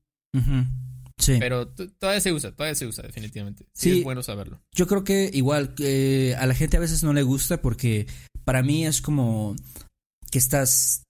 Sí. 1.19 1.37
Pero 1.39 1.69
todavía 1.69 2.21
se 2.21 2.33
usa, 2.33 2.53
todavía 2.53 2.75
se 2.75 2.87
usa, 2.87 3.05
definitivamente. 3.07 3.65
Sí, 3.75 3.91
Sí. 3.93 3.99
es 3.99 4.05
bueno 4.05 4.23
saberlo. 4.23 4.61
Yo 4.73 4.87
creo 4.87 5.05
que 5.05 5.31
igual 5.33 5.75
eh, 5.79 6.35
a 6.39 6.47
la 6.47 6.55
gente 6.55 6.77
a 6.77 6.81
veces 6.81 7.03
no 7.05 7.13
le 7.13 7.23
gusta 7.23 7.61
porque 7.63 8.07
para 8.45 8.63
mí 8.63 8.85
es 8.87 9.01
como 9.01 9.55
que 10.31 10.39
estás 10.39 11.02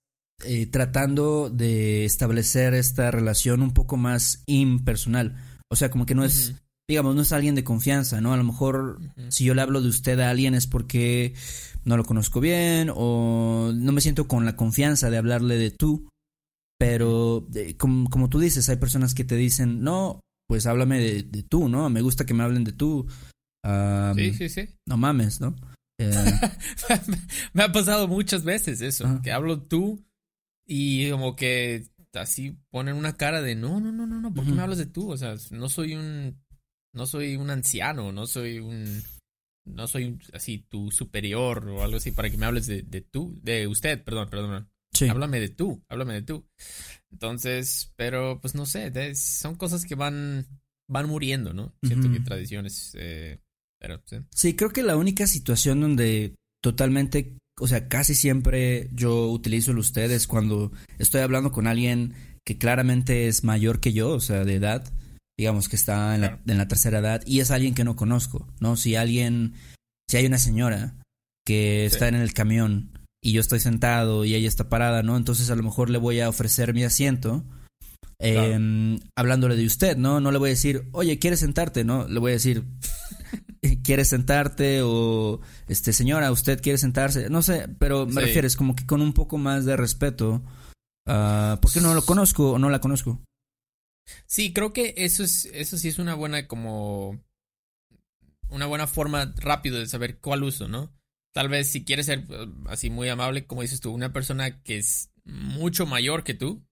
eh, 0.44 0.66
tratando 0.66 1.50
de 1.50 2.04
establecer 2.04 2.74
esta 2.74 3.10
relación 3.10 3.62
un 3.62 3.72
poco 3.72 3.96
más 3.96 4.42
impersonal. 4.46 5.36
O 5.68 5.76
sea, 5.76 5.90
como 5.90 6.06
que 6.06 6.14
no 6.14 6.24
es, 6.24 6.54
digamos, 6.88 7.14
no 7.14 7.22
es 7.22 7.32
alguien 7.32 7.54
de 7.54 7.64
confianza, 7.64 8.20
¿no? 8.20 8.32
A 8.32 8.36
lo 8.36 8.44
mejor 8.44 9.00
si 9.28 9.44
yo 9.44 9.54
le 9.54 9.62
hablo 9.62 9.80
de 9.80 9.88
usted 9.88 10.18
a 10.20 10.30
alguien 10.30 10.54
es 10.54 10.66
porque 10.66 11.34
no 11.84 11.96
lo 11.96 12.04
conozco 12.04 12.40
bien 12.40 12.90
o 12.94 13.72
no 13.74 13.92
me 13.92 14.00
siento 14.00 14.28
con 14.28 14.44
la 14.44 14.56
confianza 14.56 15.10
de 15.10 15.18
hablarle 15.18 15.56
de 15.56 15.70
tú. 15.70 16.08
Pero 16.78 17.48
eh, 17.54 17.76
como, 17.76 18.10
como 18.10 18.28
tú 18.28 18.40
dices, 18.40 18.68
hay 18.68 18.76
personas 18.76 19.14
que 19.14 19.24
te 19.24 19.36
dicen, 19.36 19.82
no, 19.82 20.20
pues 20.48 20.66
háblame 20.66 20.98
de, 20.98 21.22
de 21.22 21.42
tú, 21.42 21.68
¿no? 21.68 21.88
Me 21.88 22.02
gusta 22.02 22.26
que 22.26 22.34
me 22.34 22.42
hablen 22.42 22.64
de 22.64 22.72
tú. 22.72 23.06
Sí, 24.16 24.34
sí, 24.34 24.48
sí. 24.48 24.68
No 24.86 24.96
mames, 24.96 25.40
¿no? 25.40 25.54
Eh, 25.98 26.10
me 27.52 27.62
ha 27.62 27.72
pasado 27.72 28.08
muchas 28.08 28.44
veces 28.44 28.80
eso, 28.80 29.20
que 29.22 29.30
hablo 29.30 29.62
tú 29.62 30.04
y 30.66 31.10
como 31.10 31.34
que 31.36 31.86
así 32.14 32.56
ponen 32.70 32.96
una 32.96 33.16
cara 33.16 33.40
de 33.42 33.54
no, 33.54 33.80
no, 33.80 33.90
no, 33.92 34.06
no, 34.06 34.20
no, 34.20 34.34
¿por 34.34 34.44
qué 34.44 34.52
me 34.52 34.62
hablas 34.62 34.78
de 34.78 34.86
tú? 34.86 35.10
O 35.10 35.16
sea, 35.16 35.34
no 35.50 35.68
soy 35.68 35.94
un, 35.94 36.42
no 36.94 37.06
soy 37.06 37.36
un 37.36 37.50
anciano, 37.50 38.12
no 38.12 38.26
soy 38.26 38.58
un, 38.58 39.02
no 39.64 39.86
soy 39.88 40.18
así 40.32 40.58
tu 40.68 40.90
superior 40.90 41.68
o 41.68 41.82
algo 41.82 41.96
así 41.96 42.10
para 42.12 42.28
que 42.30 42.36
me 42.36 42.46
hables 42.46 42.66
de, 42.66 42.82
de 42.82 43.00
tú, 43.00 43.38
de 43.42 43.66
usted, 43.66 44.02
perdón, 44.04 44.28
perdón. 44.30 44.68
Sí. 44.94 45.08
Háblame 45.08 45.40
de 45.40 45.48
tú, 45.48 45.82
háblame 45.88 46.14
de 46.14 46.22
tú. 46.22 46.46
Entonces, 47.10 47.92
pero 47.96 48.40
pues 48.40 48.54
no 48.54 48.66
sé, 48.66 48.90
de- 48.90 49.14
son 49.14 49.54
cosas 49.56 49.84
que 49.84 49.94
van, 49.94 50.46
van 50.88 51.08
muriendo, 51.08 51.52
¿no? 51.54 51.74
Siento 51.82 52.08
Ujú. 52.08 52.16
que 52.18 52.20
tradiciones, 52.24 52.92
eh, 52.98 53.40
pero 53.80 54.02
sí. 54.04 54.16
Sí, 54.30 54.54
creo 54.54 54.70
que 54.70 54.82
la 54.82 54.96
única 54.96 55.26
situación 55.26 55.80
donde 55.80 56.34
totalmente, 56.62 57.38
o 57.62 57.68
sea, 57.68 57.88
casi 57.88 58.14
siempre 58.14 58.88
yo 58.92 59.30
utilizo 59.30 59.70
el 59.70 59.78
usted 59.78 60.10
es 60.10 60.26
cuando 60.26 60.72
estoy 60.98 61.20
hablando 61.20 61.52
con 61.52 61.66
alguien 61.66 62.14
que 62.44 62.58
claramente 62.58 63.28
es 63.28 63.44
mayor 63.44 63.78
que 63.80 63.92
yo, 63.92 64.10
o 64.10 64.20
sea, 64.20 64.44
de 64.44 64.56
edad, 64.56 64.92
digamos 65.38 65.68
que 65.68 65.76
está 65.76 66.14
en 66.14 66.22
la, 66.22 66.40
en 66.46 66.58
la 66.58 66.66
tercera 66.68 66.98
edad, 66.98 67.22
y 67.24 67.40
es 67.40 67.50
alguien 67.50 67.74
que 67.74 67.84
no 67.84 67.94
conozco, 67.96 68.48
¿no? 68.60 68.76
Si 68.76 68.96
alguien, 68.96 69.54
si 70.08 70.16
hay 70.16 70.26
una 70.26 70.38
señora 70.38 70.94
que 71.46 71.86
Sí. 71.88 71.94
está 71.94 72.08
en 72.08 72.16
el 72.16 72.32
camión 72.34 72.90
y 73.22 73.32
yo 73.32 73.40
estoy 73.40 73.60
sentado 73.60 74.24
y 74.24 74.34
ella 74.34 74.48
está 74.48 74.68
parada, 74.68 75.02
¿no? 75.02 75.16
Entonces 75.16 75.50
a 75.50 75.56
lo 75.56 75.62
mejor 75.62 75.88
le 75.90 75.98
voy 75.98 76.18
a 76.20 76.28
ofrecer 76.28 76.74
mi 76.74 76.82
asiento. 76.84 77.44
Claro. 78.18 78.52
em, 78.54 79.00
hablándole 79.16 79.56
de 79.56 79.66
usted, 79.66 79.96
¿no? 79.96 80.20
No 80.20 80.30
le 80.30 80.38
voy 80.38 80.50
a 80.50 80.56
decir, 80.56 80.88
oye, 80.92 81.18
¿quieres 81.18 81.40
sentarte? 81.40 81.82
No, 81.84 82.06
le 82.06 82.20
voy 82.20 82.30
a 82.30 82.34
decir, 82.34 82.64
¿quieres 83.82 84.08
sentarte? 84.08 84.80
O, 84.82 85.40
este, 85.68 85.92
señora, 85.92 86.30
¿usted 86.32 86.60
quiere 86.60 86.78
sentarse? 86.78 87.28
No 87.30 87.42
sé, 87.42 87.68
pero 87.78 88.06
me 88.06 88.14
Sí. 88.14 88.20
refieres 88.20 88.56
como 88.56 88.74
que 88.76 88.86
con 88.86 89.00
un 89.02 89.12
poco 89.12 89.38
más 89.38 89.64
de 89.64 89.76
respeto, 89.76 90.42
ah, 91.06 91.58
porque 91.60 91.80
no 91.80 91.94
lo 91.94 92.04
conozco 92.04 92.52
o 92.52 92.58
no 92.58 92.70
la 92.70 92.80
conozco. 92.80 93.20
Sí, 94.26 94.52
creo 94.52 94.72
que 94.72 94.94
eso 94.96 95.22
es, 95.22 95.44
eso 95.52 95.76
sí 95.78 95.88
es 95.88 95.98
una 95.98 96.14
buena 96.14 96.46
como 96.48 97.20
una 98.48 98.66
buena 98.66 98.86
forma 98.86 99.32
rápido 99.38 99.78
de 99.78 99.86
saber 99.86 100.18
cuál 100.18 100.42
uso, 100.42 100.68
¿no? 100.68 100.92
Tal 101.32 101.48
vez 101.48 101.70
si 101.70 101.84
quieres 101.84 102.06
ser 102.06 102.26
eh, 102.28 102.46
así 102.66 102.90
muy 102.90 103.08
amable, 103.08 103.46
como 103.46 103.62
dices 103.62 103.80
tú, 103.80 103.90
una 103.92 104.12
persona 104.12 104.62
que 104.62 104.76
es 104.78 105.10
mucho 105.24 105.86
mayor 105.86 106.24
que 106.24 106.34
tú. 106.34 106.62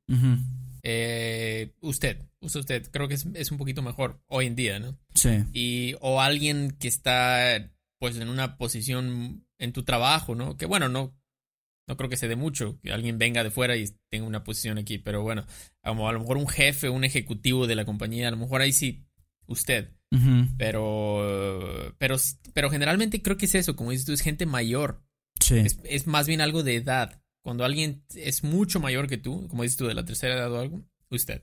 Eh, 0.82 1.74
usted, 1.80 2.18
usa 2.40 2.60
usted, 2.60 2.90
creo 2.90 3.08
que 3.08 3.14
es, 3.14 3.26
es 3.34 3.50
un 3.50 3.58
poquito 3.58 3.82
mejor 3.82 4.22
hoy 4.26 4.46
en 4.46 4.56
día, 4.56 4.78
¿no? 4.78 4.98
Sí. 5.14 5.44
Y, 5.52 5.94
o 6.00 6.20
alguien 6.20 6.76
que 6.78 6.88
está, 6.88 7.70
pues, 7.98 8.16
en 8.16 8.28
una 8.28 8.56
posición 8.56 9.46
en 9.58 9.72
tu 9.72 9.84
trabajo, 9.84 10.34
¿no? 10.34 10.56
Que 10.56 10.66
bueno, 10.66 10.88
no, 10.88 11.14
no 11.86 11.96
creo 11.96 12.08
que 12.08 12.16
se 12.16 12.28
dé 12.28 12.36
mucho 12.36 12.78
que 12.80 12.92
alguien 12.92 13.18
venga 13.18 13.42
de 13.42 13.50
fuera 13.50 13.76
y 13.76 13.84
tenga 14.10 14.26
una 14.26 14.44
posición 14.44 14.78
aquí, 14.78 14.98
pero 14.98 15.22
bueno, 15.22 15.44
como 15.82 16.08
a 16.08 16.12
lo 16.12 16.20
mejor 16.20 16.36
un 16.36 16.48
jefe, 16.48 16.88
un 16.88 17.04
ejecutivo 17.04 17.66
de 17.66 17.74
la 17.74 17.84
compañía, 17.84 18.28
a 18.28 18.30
lo 18.30 18.36
mejor 18.36 18.60
ahí 18.60 18.72
sí, 18.72 19.04
usted. 19.46 19.90
Pero, 20.56 21.94
pero, 21.98 22.16
pero 22.52 22.70
generalmente 22.70 23.22
creo 23.22 23.36
que 23.36 23.46
es 23.46 23.54
eso, 23.54 23.76
como 23.76 23.92
dices 23.92 24.06
tú, 24.06 24.12
es 24.12 24.22
gente 24.22 24.44
mayor. 24.44 25.04
Sí. 25.40 25.58
Es, 25.58 25.78
es 25.84 26.06
más 26.06 26.26
bien 26.26 26.40
algo 26.40 26.62
de 26.62 26.76
edad. 26.76 27.22
Cuando 27.42 27.64
alguien 27.64 28.04
es 28.14 28.44
mucho 28.44 28.80
mayor 28.80 29.06
que 29.08 29.16
tú, 29.18 29.48
como 29.48 29.62
dices 29.62 29.76
tú, 29.78 29.86
de 29.86 29.94
la 29.94 30.04
tercera 30.04 30.34
edad 30.34 30.52
o 30.52 30.58
algo, 30.60 30.84
usted. 31.10 31.42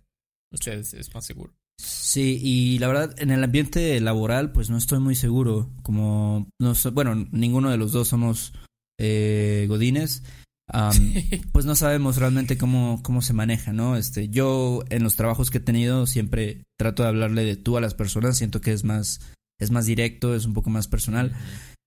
Usted 0.51 0.79
es, 0.79 0.93
es 0.93 1.13
más 1.13 1.25
seguro. 1.25 1.53
Sí, 1.79 2.39
y 2.41 2.79
la 2.79 2.87
verdad, 2.87 3.15
en 3.19 3.31
el 3.31 3.43
ambiente 3.43 3.99
laboral, 3.99 4.51
pues 4.51 4.69
no 4.69 4.77
estoy 4.77 4.99
muy 4.99 5.15
seguro. 5.15 5.69
Como, 5.83 6.47
no 6.59 6.73
so- 6.75 6.91
bueno, 6.91 7.15
ninguno 7.31 7.69
de 7.69 7.77
los 7.77 7.91
dos 7.91 8.07
somos 8.07 8.53
eh, 8.99 9.65
godines. 9.67 10.23
pues 11.53 11.65
no 11.65 11.75
sabemos 11.75 12.17
realmente 12.17 12.57
cómo, 12.57 13.01
cómo 13.03 13.21
se 13.21 13.33
maneja, 13.33 13.71
¿no? 13.73 13.95
Este, 13.95 14.29
yo 14.29 14.83
en 14.89 15.03
los 15.03 15.15
trabajos 15.15 15.49
que 15.49 15.59
he 15.59 15.61
tenido 15.61 16.07
siempre 16.07 16.63
trato 16.77 17.03
de 17.03 17.09
hablarle 17.09 17.45
de 17.45 17.55
tú 17.55 17.77
a 17.77 17.81
las 17.81 17.93
personas, 17.93 18.37
siento 18.37 18.59
que 18.59 18.73
es 18.73 18.83
más, 18.83 19.21
es 19.59 19.71
más 19.71 19.85
directo, 19.85 20.35
es 20.35 20.45
un 20.45 20.53
poco 20.53 20.69
más 20.69 20.87
personal. 20.87 21.33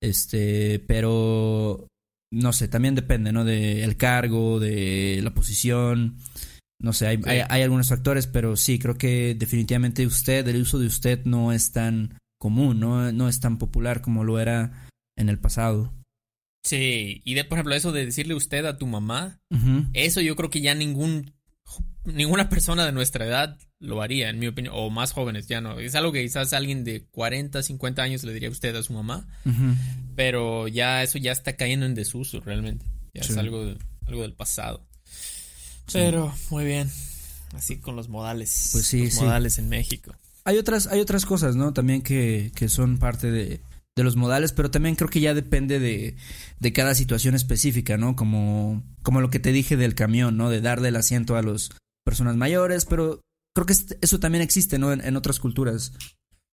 Este, 0.03 0.79
pero 0.79 1.89
no 2.33 2.53
sé, 2.53 2.69
también 2.69 2.95
depende, 2.95 3.33
¿no? 3.33 3.45
De 3.45 3.83
el 3.85 3.97
cargo, 3.97 4.61
de 4.61 5.21
la 5.23 5.33
posición. 5.35 6.17
No 6.81 6.93
sé, 6.93 7.07
hay, 7.09 7.17
Sí. 7.19 7.23
hay, 7.29 7.43
hay 7.49 7.63
algunos 7.63 7.89
factores, 7.89 8.27
pero 8.27 8.57
sí, 8.57 8.79
creo 8.79 8.97
que 8.97 9.35
definitivamente 9.35 10.07
usted, 10.07 10.47
el 10.49 10.63
uso 10.63 10.79
de 10.79 10.87
usted 10.87 11.25
no 11.25 11.53
es 11.53 11.73
tan 11.73 12.19
común, 12.39 12.81
¿no? 12.81 13.13
No 13.13 13.29
es 13.29 13.41
tan 13.41 13.59
popular 13.59 14.01
como 14.01 14.25
lo 14.25 14.39
era 14.41 14.89
en 15.17 15.29
el 15.29 15.39
pasado. 15.39 15.93
Sí, 16.65 17.21
y 17.25 17.35
de, 17.35 17.45
por 17.45 17.57
ejemplo, 17.59 17.75
eso 17.75 17.93
de 17.93 18.07
decirle 18.07 18.35
usted 18.35 18.65
a 18.67 18.79
tu 18.79 18.87
mamá, 18.87 19.41
eso 19.93 20.21
yo 20.21 20.37
creo 20.37 20.51
que 20.51 20.61
ya 20.61 20.75
ningún 20.75 21.33
ninguna 22.05 22.49
persona 22.49 22.85
de 22.87 22.93
nuestra 22.93 23.27
edad 23.27 23.59
lo 23.79 24.03
haría, 24.03 24.29
en 24.31 24.39
mi 24.39 24.47
opinión, 24.47 24.75
o 24.77 24.91
más 24.91 25.13
jóvenes, 25.13 25.47
ya 25.47 25.61
no. 25.61 25.79
Es 25.79 25.95
algo 25.95 26.13
que 26.13 26.23
quizás 26.23 26.53
alguien 26.53 26.85
de 26.85 27.05
40, 27.11 27.63
50 27.63 28.03
años 28.03 28.25
le 28.25 28.33
diría 28.33 28.51
usted 28.51 28.75
a 28.77 28.83
su 28.83 28.93
mamá, 28.93 29.27
pero 30.17 30.69
ya 30.69 31.03
eso 31.03 31.19
ya 31.19 31.33
está 31.33 31.57
cayendo 31.57 31.87
en 31.87 31.95
desuso 31.95 32.41
realmente. 32.41 32.85
Ya 33.15 33.23
Sí. 33.23 33.33
es 33.33 33.39
algo, 33.39 33.75
algo 34.07 34.23
del 34.23 34.35
pasado. 34.35 34.87
Sí. 35.87 35.95
Pero, 35.95 36.33
muy 36.51 36.65
bien. 36.65 36.89
Así 37.55 37.79
con 37.79 37.97
los 37.97 38.09
modales. 38.09 38.69
Pues 38.73 38.87
sí, 38.87 39.05
los 39.05 39.15
sí. 39.15 39.21
modales 39.25 39.59
en 39.59 39.69
México. 39.69 40.15
Hay 40.45 40.57
otras, 40.59 40.87
hay 40.87 41.01
otras 41.01 41.27
cosas, 41.27 41.57
¿no? 41.57 41.73
También 41.73 42.03
que, 42.03 42.53
que 42.55 42.69
son 42.69 42.99
parte 42.99 43.31
de, 43.31 43.61
de 43.97 44.05
los 44.05 44.15
modales, 44.17 44.53
pero 44.53 44.71
también 44.71 44.95
creo 44.95 45.11
que 45.11 45.21
ya 45.21 45.35
depende 45.35 45.81
de, 45.81 46.15
de 46.61 46.73
cada 46.73 46.95
situación 46.95 47.35
específica, 47.35 47.97
¿no? 47.97 48.15
Como, 48.15 48.83
como 49.03 49.21
lo 49.21 49.31
que 49.31 49.41
te 49.41 49.53
dije 49.53 49.77
del 49.77 49.95
camión, 49.97 50.37
¿no? 50.37 50.49
De 50.49 50.61
darle 50.61 50.89
el 50.89 50.97
asiento 50.97 51.37
a 51.37 51.43
las 51.43 51.71
personas 52.11 52.37
mayores, 52.37 52.85
pero 52.87 53.21
creo 53.55 53.67
que 53.67 53.73
es- 53.73 53.97
eso 54.01 54.19
también 54.19 54.43
existe, 54.43 54.79
¿no? 54.79 54.93
En, 54.93 55.01
en 55.01 55.15
otras 55.17 55.39
culturas. 55.39 55.93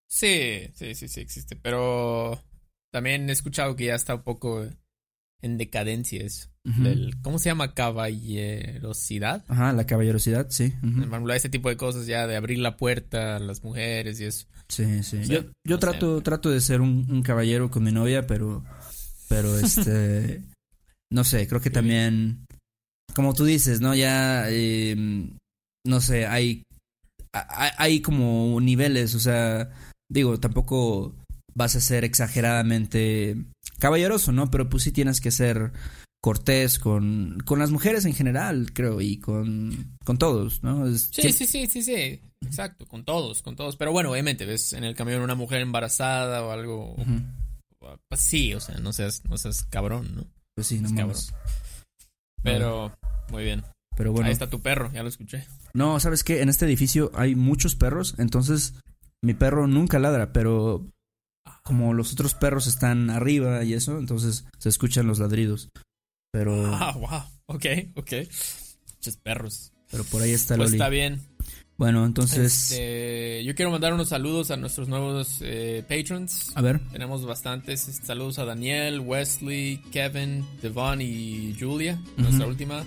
Sí, 0.08 0.70
sí, 0.76 0.94
sí, 0.96 1.08
sí 1.08 1.20
existe. 1.20 1.56
Pero 1.56 2.40
también 2.94 3.28
he 3.30 3.34
escuchado 3.34 3.76
que 3.76 3.86
ya 3.86 3.96
está 3.96 4.14
un 4.16 4.22
poco 4.24 4.68
en 5.42 5.58
decadencia 5.58 6.24
eso. 6.24 6.50
Ujú. 6.64 6.84
Del- 6.84 7.22
¿Cómo 7.24 7.40
se 7.40 7.50
llama? 7.50 7.74
Caballerosidad. 7.74 9.44
Ajá, 9.48 9.74
la 9.74 9.86
caballerosidad, 9.86 10.48
sí. 10.50 10.74
Por 10.82 11.04
ejemplo, 11.08 11.34
ese 11.34 11.50
tipo 11.50 11.70
de 11.70 11.78
cosas 11.78 12.06
ya 12.08 12.28
de 12.28 12.36
abrir 12.36 12.60
la 12.60 12.78
puerta 12.78 13.36
a 13.38 13.40
las 13.40 13.64
mujeres 13.64 14.20
y 14.20 14.26
eso. 14.26 14.48
Sí, 14.70 15.04
sí. 15.04 15.18
O 15.18 15.24
sea, 15.26 15.36
yo 15.38 15.42
yo 15.66 15.76
no 15.76 15.80
trato, 15.80 16.22
trato 16.22 16.50
de 16.50 16.62
ser 16.62 16.82
un, 16.82 17.06
un 17.10 17.24
caballero 17.24 17.70
con 17.72 17.84
mi 17.84 17.92
novia, 17.92 18.28
pero, 18.28 18.64
pero 19.30 19.58
este, 19.60 20.42
no 21.12 21.24
sé, 21.24 21.48
creo 21.48 21.62
que 21.62 21.70
también, 21.70 22.46
como 23.16 23.34
tú 23.34 23.46
dices, 23.46 23.80
¿no? 23.82 23.96
Ya, 23.96 24.46
eh, 24.50 24.96
no 25.88 26.02
sé, 26.02 26.28
hay, 26.28 26.64
hay, 27.34 27.72
hay 27.78 28.02
como 28.02 28.60
niveles, 28.62 29.16
o 29.16 29.20
sea, 29.20 29.70
digo, 30.10 30.40
tampoco 30.40 31.16
vas 31.56 31.76
a 31.76 31.82
ser 31.82 32.04
exageradamente 32.04 33.36
caballeroso, 33.80 34.32
¿no? 34.32 34.52
Pero 34.52 34.70
pues 34.70 34.84
sí 34.84 34.92
tienes 34.92 35.22
que 35.22 35.32
ser 35.32 35.72
cortés 36.22 36.78
con, 36.80 37.38
con 37.46 37.60
las 37.60 37.72
mujeres 37.72 38.06
en 38.06 38.14
general, 38.14 38.72
creo, 38.74 39.02
y 39.02 39.18
con, 39.20 39.98
con 40.04 40.18
todos, 40.18 40.64
¿no? 40.64 40.88
Es- 40.88 41.10
Sí, 41.14 41.32
sí, 41.32 41.48
sí, 41.48 41.68
sí, 41.68 41.82
sí. 41.84 42.22
Exacto, 42.46 42.86
con 42.86 43.04
todos, 43.04 43.42
con 43.42 43.56
todos. 43.56 43.76
Pero 43.78 43.92
bueno, 43.92 44.12
obviamente, 44.12 44.46
ves 44.46 44.74
en 44.74 44.84
el 44.84 44.96
camión 44.96 45.22
una 45.22 45.36
mujer 45.36 45.62
embarazada 45.62 46.44
o 46.44 46.52
algo. 46.52 46.94
Ujú. 46.94 47.22
Pues 48.10 48.22
sí, 48.22 48.54
o 48.54 48.60
sea, 48.60 48.78
no 48.80 48.94
seas, 48.94 49.24
no 49.30 49.38
seas 49.38 49.64
cabrón, 49.64 50.16
¿no? 50.16 50.28
Pues 50.56 50.68
sí, 50.68 50.80
no 50.80 50.88
Es 50.88 50.94
mames. 50.94 51.34
Pero, 52.44 52.94
muy 53.32 53.44
bien. 53.44 53.64
Pero 53.98 54.12
bueno. 54.14 54.28
Ahí 54.28 54.34
está 54.34 54.50
tu 54.50 54.62
perro, 54.62 54.90
ya 54.94 55.04
lo 55.04 55.10
escuché. 55.10 55.46
No, 55.74 56.00
¿sabes 56.00 56.24
qué? 56.24 56.42
En 56.42 56.50
este 56.50 56.66
edificio 56.66 57.12
hay 57.16 57.36
muchos 57.36 57.76
perros, 57.76 58.16
entonces 58.20 58.76
mi 59.22 59.34
perro 59.34 59.68
nunca 59.68 59.98
ladra, 60.00 60.32
pero 60.32 60.86
como 61.64 61.94
los 61.94 62.14
otros 62.14 62.34
perros 62.36 62.68
están 62.68 63.10
arriba 63.10 63.64
y 63.64 63.74
eso, 63.74 63.98
entonces 63.98 64.46
se 64.60 64.70
escuchan 64.70 65.08
los 65.08 65.20
ladridos. 65.20 65.70
Pero, 66.32 66.54
Ah, 66.76 66.94
wow. 66.96 67.56
Ok, 67.56 67.66
ok. 67.96 68.12
Muchos 68.96 69.18
perros. 69.18 69.72
pero 69.92 70.04
por 70.06 70.22
ahí 70.22 70.32
está 70.32 70.56
Pues 70.56 70.70
Loli. 70.70 70.78
está 70.78 70.90
bien. 70.90 71.22
Bueno, 71.78 72.06
entonces, 72.06 72.72
Este, 72.72 73.44
yo 73.46 73.54
quiero 73.56 73.70
mandar 73.72 73.94
unos 73.94 74.10
saludos 74.10 74.50
a 74.52 74.58
nuestros 74.58 74.88
nuevos 74.88 75.40
eh, 75.42 75.84
patrons. 75.88 76.52
a 76.56 76.62
ver. 76.62 76.80
Tenemos 76.92 77.24
bastantes. 77.26 77.82
Saludos 78.04 78.40
a 78.40 78.46
Daniel, 78.46 79.00
Wesley, 79.00 79.78
Kevin, 79.92 80.44
Devon 80.62 81.02
y 81.02 81.56
Julia, 81.60 82.00
nuestra 82.18 82.48
última. 82.48 82.84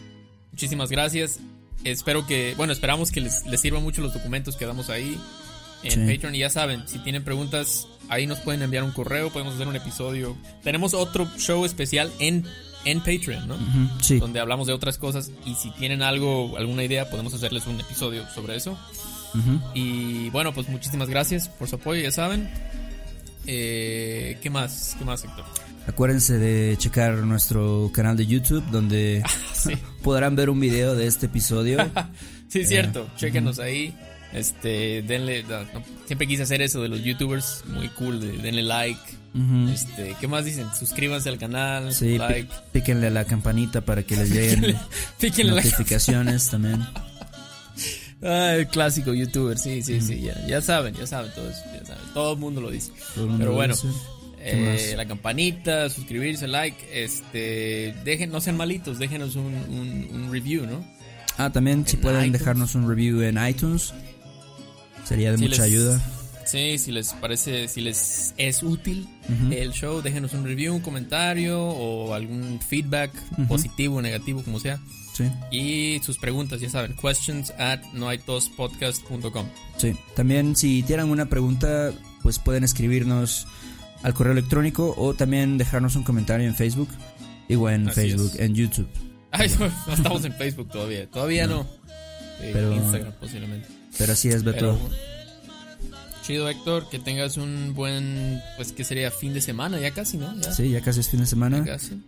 Muchísimas 0.61 0.91
gracias. 0.91 1.41
Espero 1.85 2.27
que, 2.27 2.53
bueno, 2.55 2.75
esperamos 2.75 3.11
que 3.11 3.23
les, 3.23 3.47
les 3.47 3.63
sirvan 3.63 3.83
mucho 3.83 4.03
los 4.03 4.13
documentos 4.13 4.57
que 4.57 4.67
damos 4.67 4.91
ahí 4.91 5.19
en 5.83 5.91
Sí. 6.07 6.13
Patreon. 6.15 6.35
Y 6.35 6.41
ya 6.41 6.51
saben, 6.51 6.87
si 6.87 6.99
tienen 6.99 7.25
preguntas, 7.25 7.89
ahí 8.11 8.27
nos 8.27 8.41
pueden 8.41 8.61
enviar 8.61 8.85
un 8.85 8.91
correo, 8.93 9.31
podemos 9.31 9.55
hacer 9.55 9.67
un 9.69 9.77
episodio. 9.77 10.37
Tenemos 10.63 10.93
otro 10.93 11.27
show 11.39 11.65
especial 11.65 12.13
en, 12.19 12.45
en 12.85 12.99
Patreon, 12.99 13.49
¿no? 13.49 13.57
Sí, 14.03 14.19
Donde 14.19 14.39
hablamos 14.39 14.67
de 14.67 14.75
otras 14.75 14.99
cosas. 14.99 15.31
Y 15.47 15.55
si 15.55 15.71
tienen 15.71 16.03
algo, 16.03 16.55
alguna 16.59 16.85
idea, 16.85 17.09
podemos 17.09 17.33
hacerles 17.33 17.67
un 17.67 17.81
episodio 17.81 18.29
sobre 18.35 18.57
eso. 18.57 18.79
Y 19.73 20.29
bueno, 20.29 20.53
pues 20.53 20.69
muchísimas 20.69 21.09
gracias 21.09 21.49
por 21.49 21.69
su 21.71 21.77
apoyo, 21.77 22.03
ya 22.03 22.11
saben. 22.13 22.51
Eh, 23.47 24.37
¿Qué 24.43 24.51
más? 24.51 24.95
¿Qué 24.99 25.07
más, 25.07 25.25
Héctor? 25.25 25.47
Acuérdense 25.91 26.39
de 26.39 26.77
checar 26.79 27.15
nuestro 27.19 27.91
canal 27.93 28.17
de 28.17 28.27
YouTube 28.27 28.65
donde 28.71 29.23
Sí. 29.55 29.73
podrán 30.03 30.35
ver 30.37 30.51
un 30.51 30.59
video 30.61 30.95
de 30.95 31.07
este 31.07 31.27
episodio. 31.27 31.79
Sí, 32.49 32.63
es 32.63 32.69
cierto. 32.69 33.09
Chequenos 33.17 33.61
ahí. 33.61 33.95
Este, 34.33 35.03
denle. 35.03 35.45
no, 35.45 35.61
no, 35.73 35.85
siempre 36.07 36.27
quise 36.27 36.43
hacer 36.43 36.61
eso 36.63 36.83
de 36.83 36.89
los 36.89 37.01
youtubers. 37.05 37.63
Muy 37.69 37.87
cool. 37.91 38.21
de- 38.21 38.39
denle 38.39 38.63
like. 38.65 38.99
Este, 39.73 40.17
¿qué 40.21 40.27
más 40.27 40.45
dicen? 40.45 40.67
Suscríbanse 40.77 41.29
al 41.29 41.39
canal. 41.39 41.95
Sí, 41.95 42.19
like. 42.19 42.49
píquenle 42.73 43.07
a 43.07 43.11
la 43.11 43.25
campanita 43.25 43.83
para 43.83 44.03
que 44.03 44.17
les 44.17 44.31
lleguen 44.33 44.77
Píquenle 45.21 45.53
notificaciones 45.55 46.51
también. 46.51 46.85
Ah, 48.23 48.55
el 48.57 48.67
clásico 48.67 49.15
youtuber, 49.15 49.57
sí, 49.57 49.81
sí, 49.83 50.01
sí, 50.01 50.21
ya, 50.21 50.35
ya 50.47 50.61
saben, 50.61 50.95
ya 50.95 51.07
saben 51.07 51.31
todos, 51.33 51.55
ya 51.73 51.87
saben, 51.87 52.03
todo 52.13 52.33
el 52.35 52.39
mundo 52.41 52.61
lo 52.61 52.71
dice. 52.73 52.91
Todo 53.15 53.29
mundo 53.29 53.39
Pero 53.45 53.53
bueno, 53.55 53.75
dice. 53.75 53.87
¿Qué 54.43 54.93
eh, 54.93 54.97
la 54.97 55.07
campanita, 55.07 55.89
suscribirse, 55.91 56.49
like, 56.49 56.77
este, 57.05 57.95
dejen, 58.05 58.31
no 58.31 58.41
sean 58.41 58.57
malitos, 58.57 58.99
déjenos 58.99 59.37
un, 59.37 59.55
un, 59.55 60.09
un 60.13 60.33
review, 60.33 60.67
¿no? 60.67 60.85
Ah, 61.39 61.51
también 61.51 61.87
si 61.87 61.97
en 61.97 62.03
pueden 62.03 62.21
iTunes. 62.25 62.39
dejarnos 62.41 62.75
un 62.75 62.89
review 62.89 63.21
en 63.23 63.39
iTunes. 63.47 63.93
Sería 65.05 65.33
de 65.33 65.39
Si 65.39 65.45
mucha 65.45 65.63
les- 65.63 65.73
ayuda. 65.73 66.01
Sí, 66.47 66.79
si 66.79 66.91
les 66.91 67.13
parece, 67.13 67.69
si 67.69 67.81
les 67.81 68.35
es 68.37 68.63
útil 68.65 69.07
el 69.53 69.71
show, 69.73 70.03
déjenos 70.03 70.33
un 70.33 70.45
review, 70.45 70.75
un 70.75 70.81
comentario 70.81 71.63
o 71.63 72.13
algún 72.13 72.59
feedback, 72.67 73.13
positivo 73.47 73.97
o 73.97 74.03
negativo, 74.03 74.43
como 74.43 74.59
sea. 74.59 74.81
Sí, 75.13 75.25
Y 75.53 76.01
sus 76.03 76.19
preguntas, 76.19 76.61
ya 76.61 76.69
saben, 76.71 76.95
questions 76.97 77.53
at 77.59 77.81
noaitospodcast.com. 77.93 79.47
sí. 79.77 79.95
También 80.17 80.57
si 80.57 80.83
tienen 80.83 81.09
una 81.11 81.27
pregunta, 81.27 81.93
pues 82.23 82.39
pueden 82.41 82.65
escribirnos 82.65 83.47
al 84.03 84.15
correo 84.15 84.33
electrónico 84.33 84.95
o 84.97 85.15
también 85.15 85.59
dejarnos 85.59 85.97
un 85.97 86.03
comentario 86.05 86.47
en 86.47 86.55
Facebook. 86.55 86.89
Igual 87.49 87.75
en 87.75 87.89
Así 87.89 88.01
Facebook, 88.03 88.31
es. 88.35 88.41
en 88.41 88.55
YouTube. 88.55 88.89
Ay, 89.33 89.51
no, 89.59 89.69
no 89.87 89.93
estamos 89.95 90.25
en 90.25 90.33
Facebook 90.35 90.69
todavía. 90.71 91.09
Todavía 91.11 91.47
no. 91.47 91.63
Sí, 91.65 92.51
Pero- 92.53 92.75
Instagram 92.75 93.13
posiblemente. 93.21 93.69
Pero 93.99 94.13
así 94.13 94.29
es, 94.29 94.43
Beto. 94.45 94.79
Pero, 94.79 94.91
chido, 96.23 96.49
Héctor. 96.49 96.89
Que 96.89 96.99
tengas 96.99 97.37
un 97.37 97.75
buen, 97.75 98.41
pues, 98.57 98.73
que 98.73 98.85
sería 98.85 99.11
fin 99.11 99.35
de 99.35 99.41
semana, 99.41 99.79
ya 99.81 99.91
casi, 99.91 100.17
¿no? 100.17 100.35
Ya, 100.41 100.53
Sí, 100.53 100.71
ya 100.71 100.81
casi 100.81 101.01
es 101.01 101.09
fin 101.09 101.21
de 101.21 101.27
ya 101.27 101.31
semana. 101.31 101.65
casi. 101.65 102.01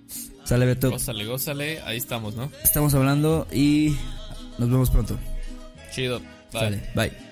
Sale, 0.44 0.66
Beto. 0.66 0.90
Gózale, 0.90 1.24
gózale. 1.26 1.80
Ahí 1.82 1.98
estamos, 1.98 2.34
¿no? 2.34 2.50
Estamos 2.64 2.94
hablando 2.94 3.46
y 3.52 3.96
nos 4.58 4.70
vemos 4.70 4.90
pronto. 4.90 5.18
Chido. 5.92 6.20
Bye. 6.52 6.60
Sale. 6.60 6.82
Bye. 6.94 7.31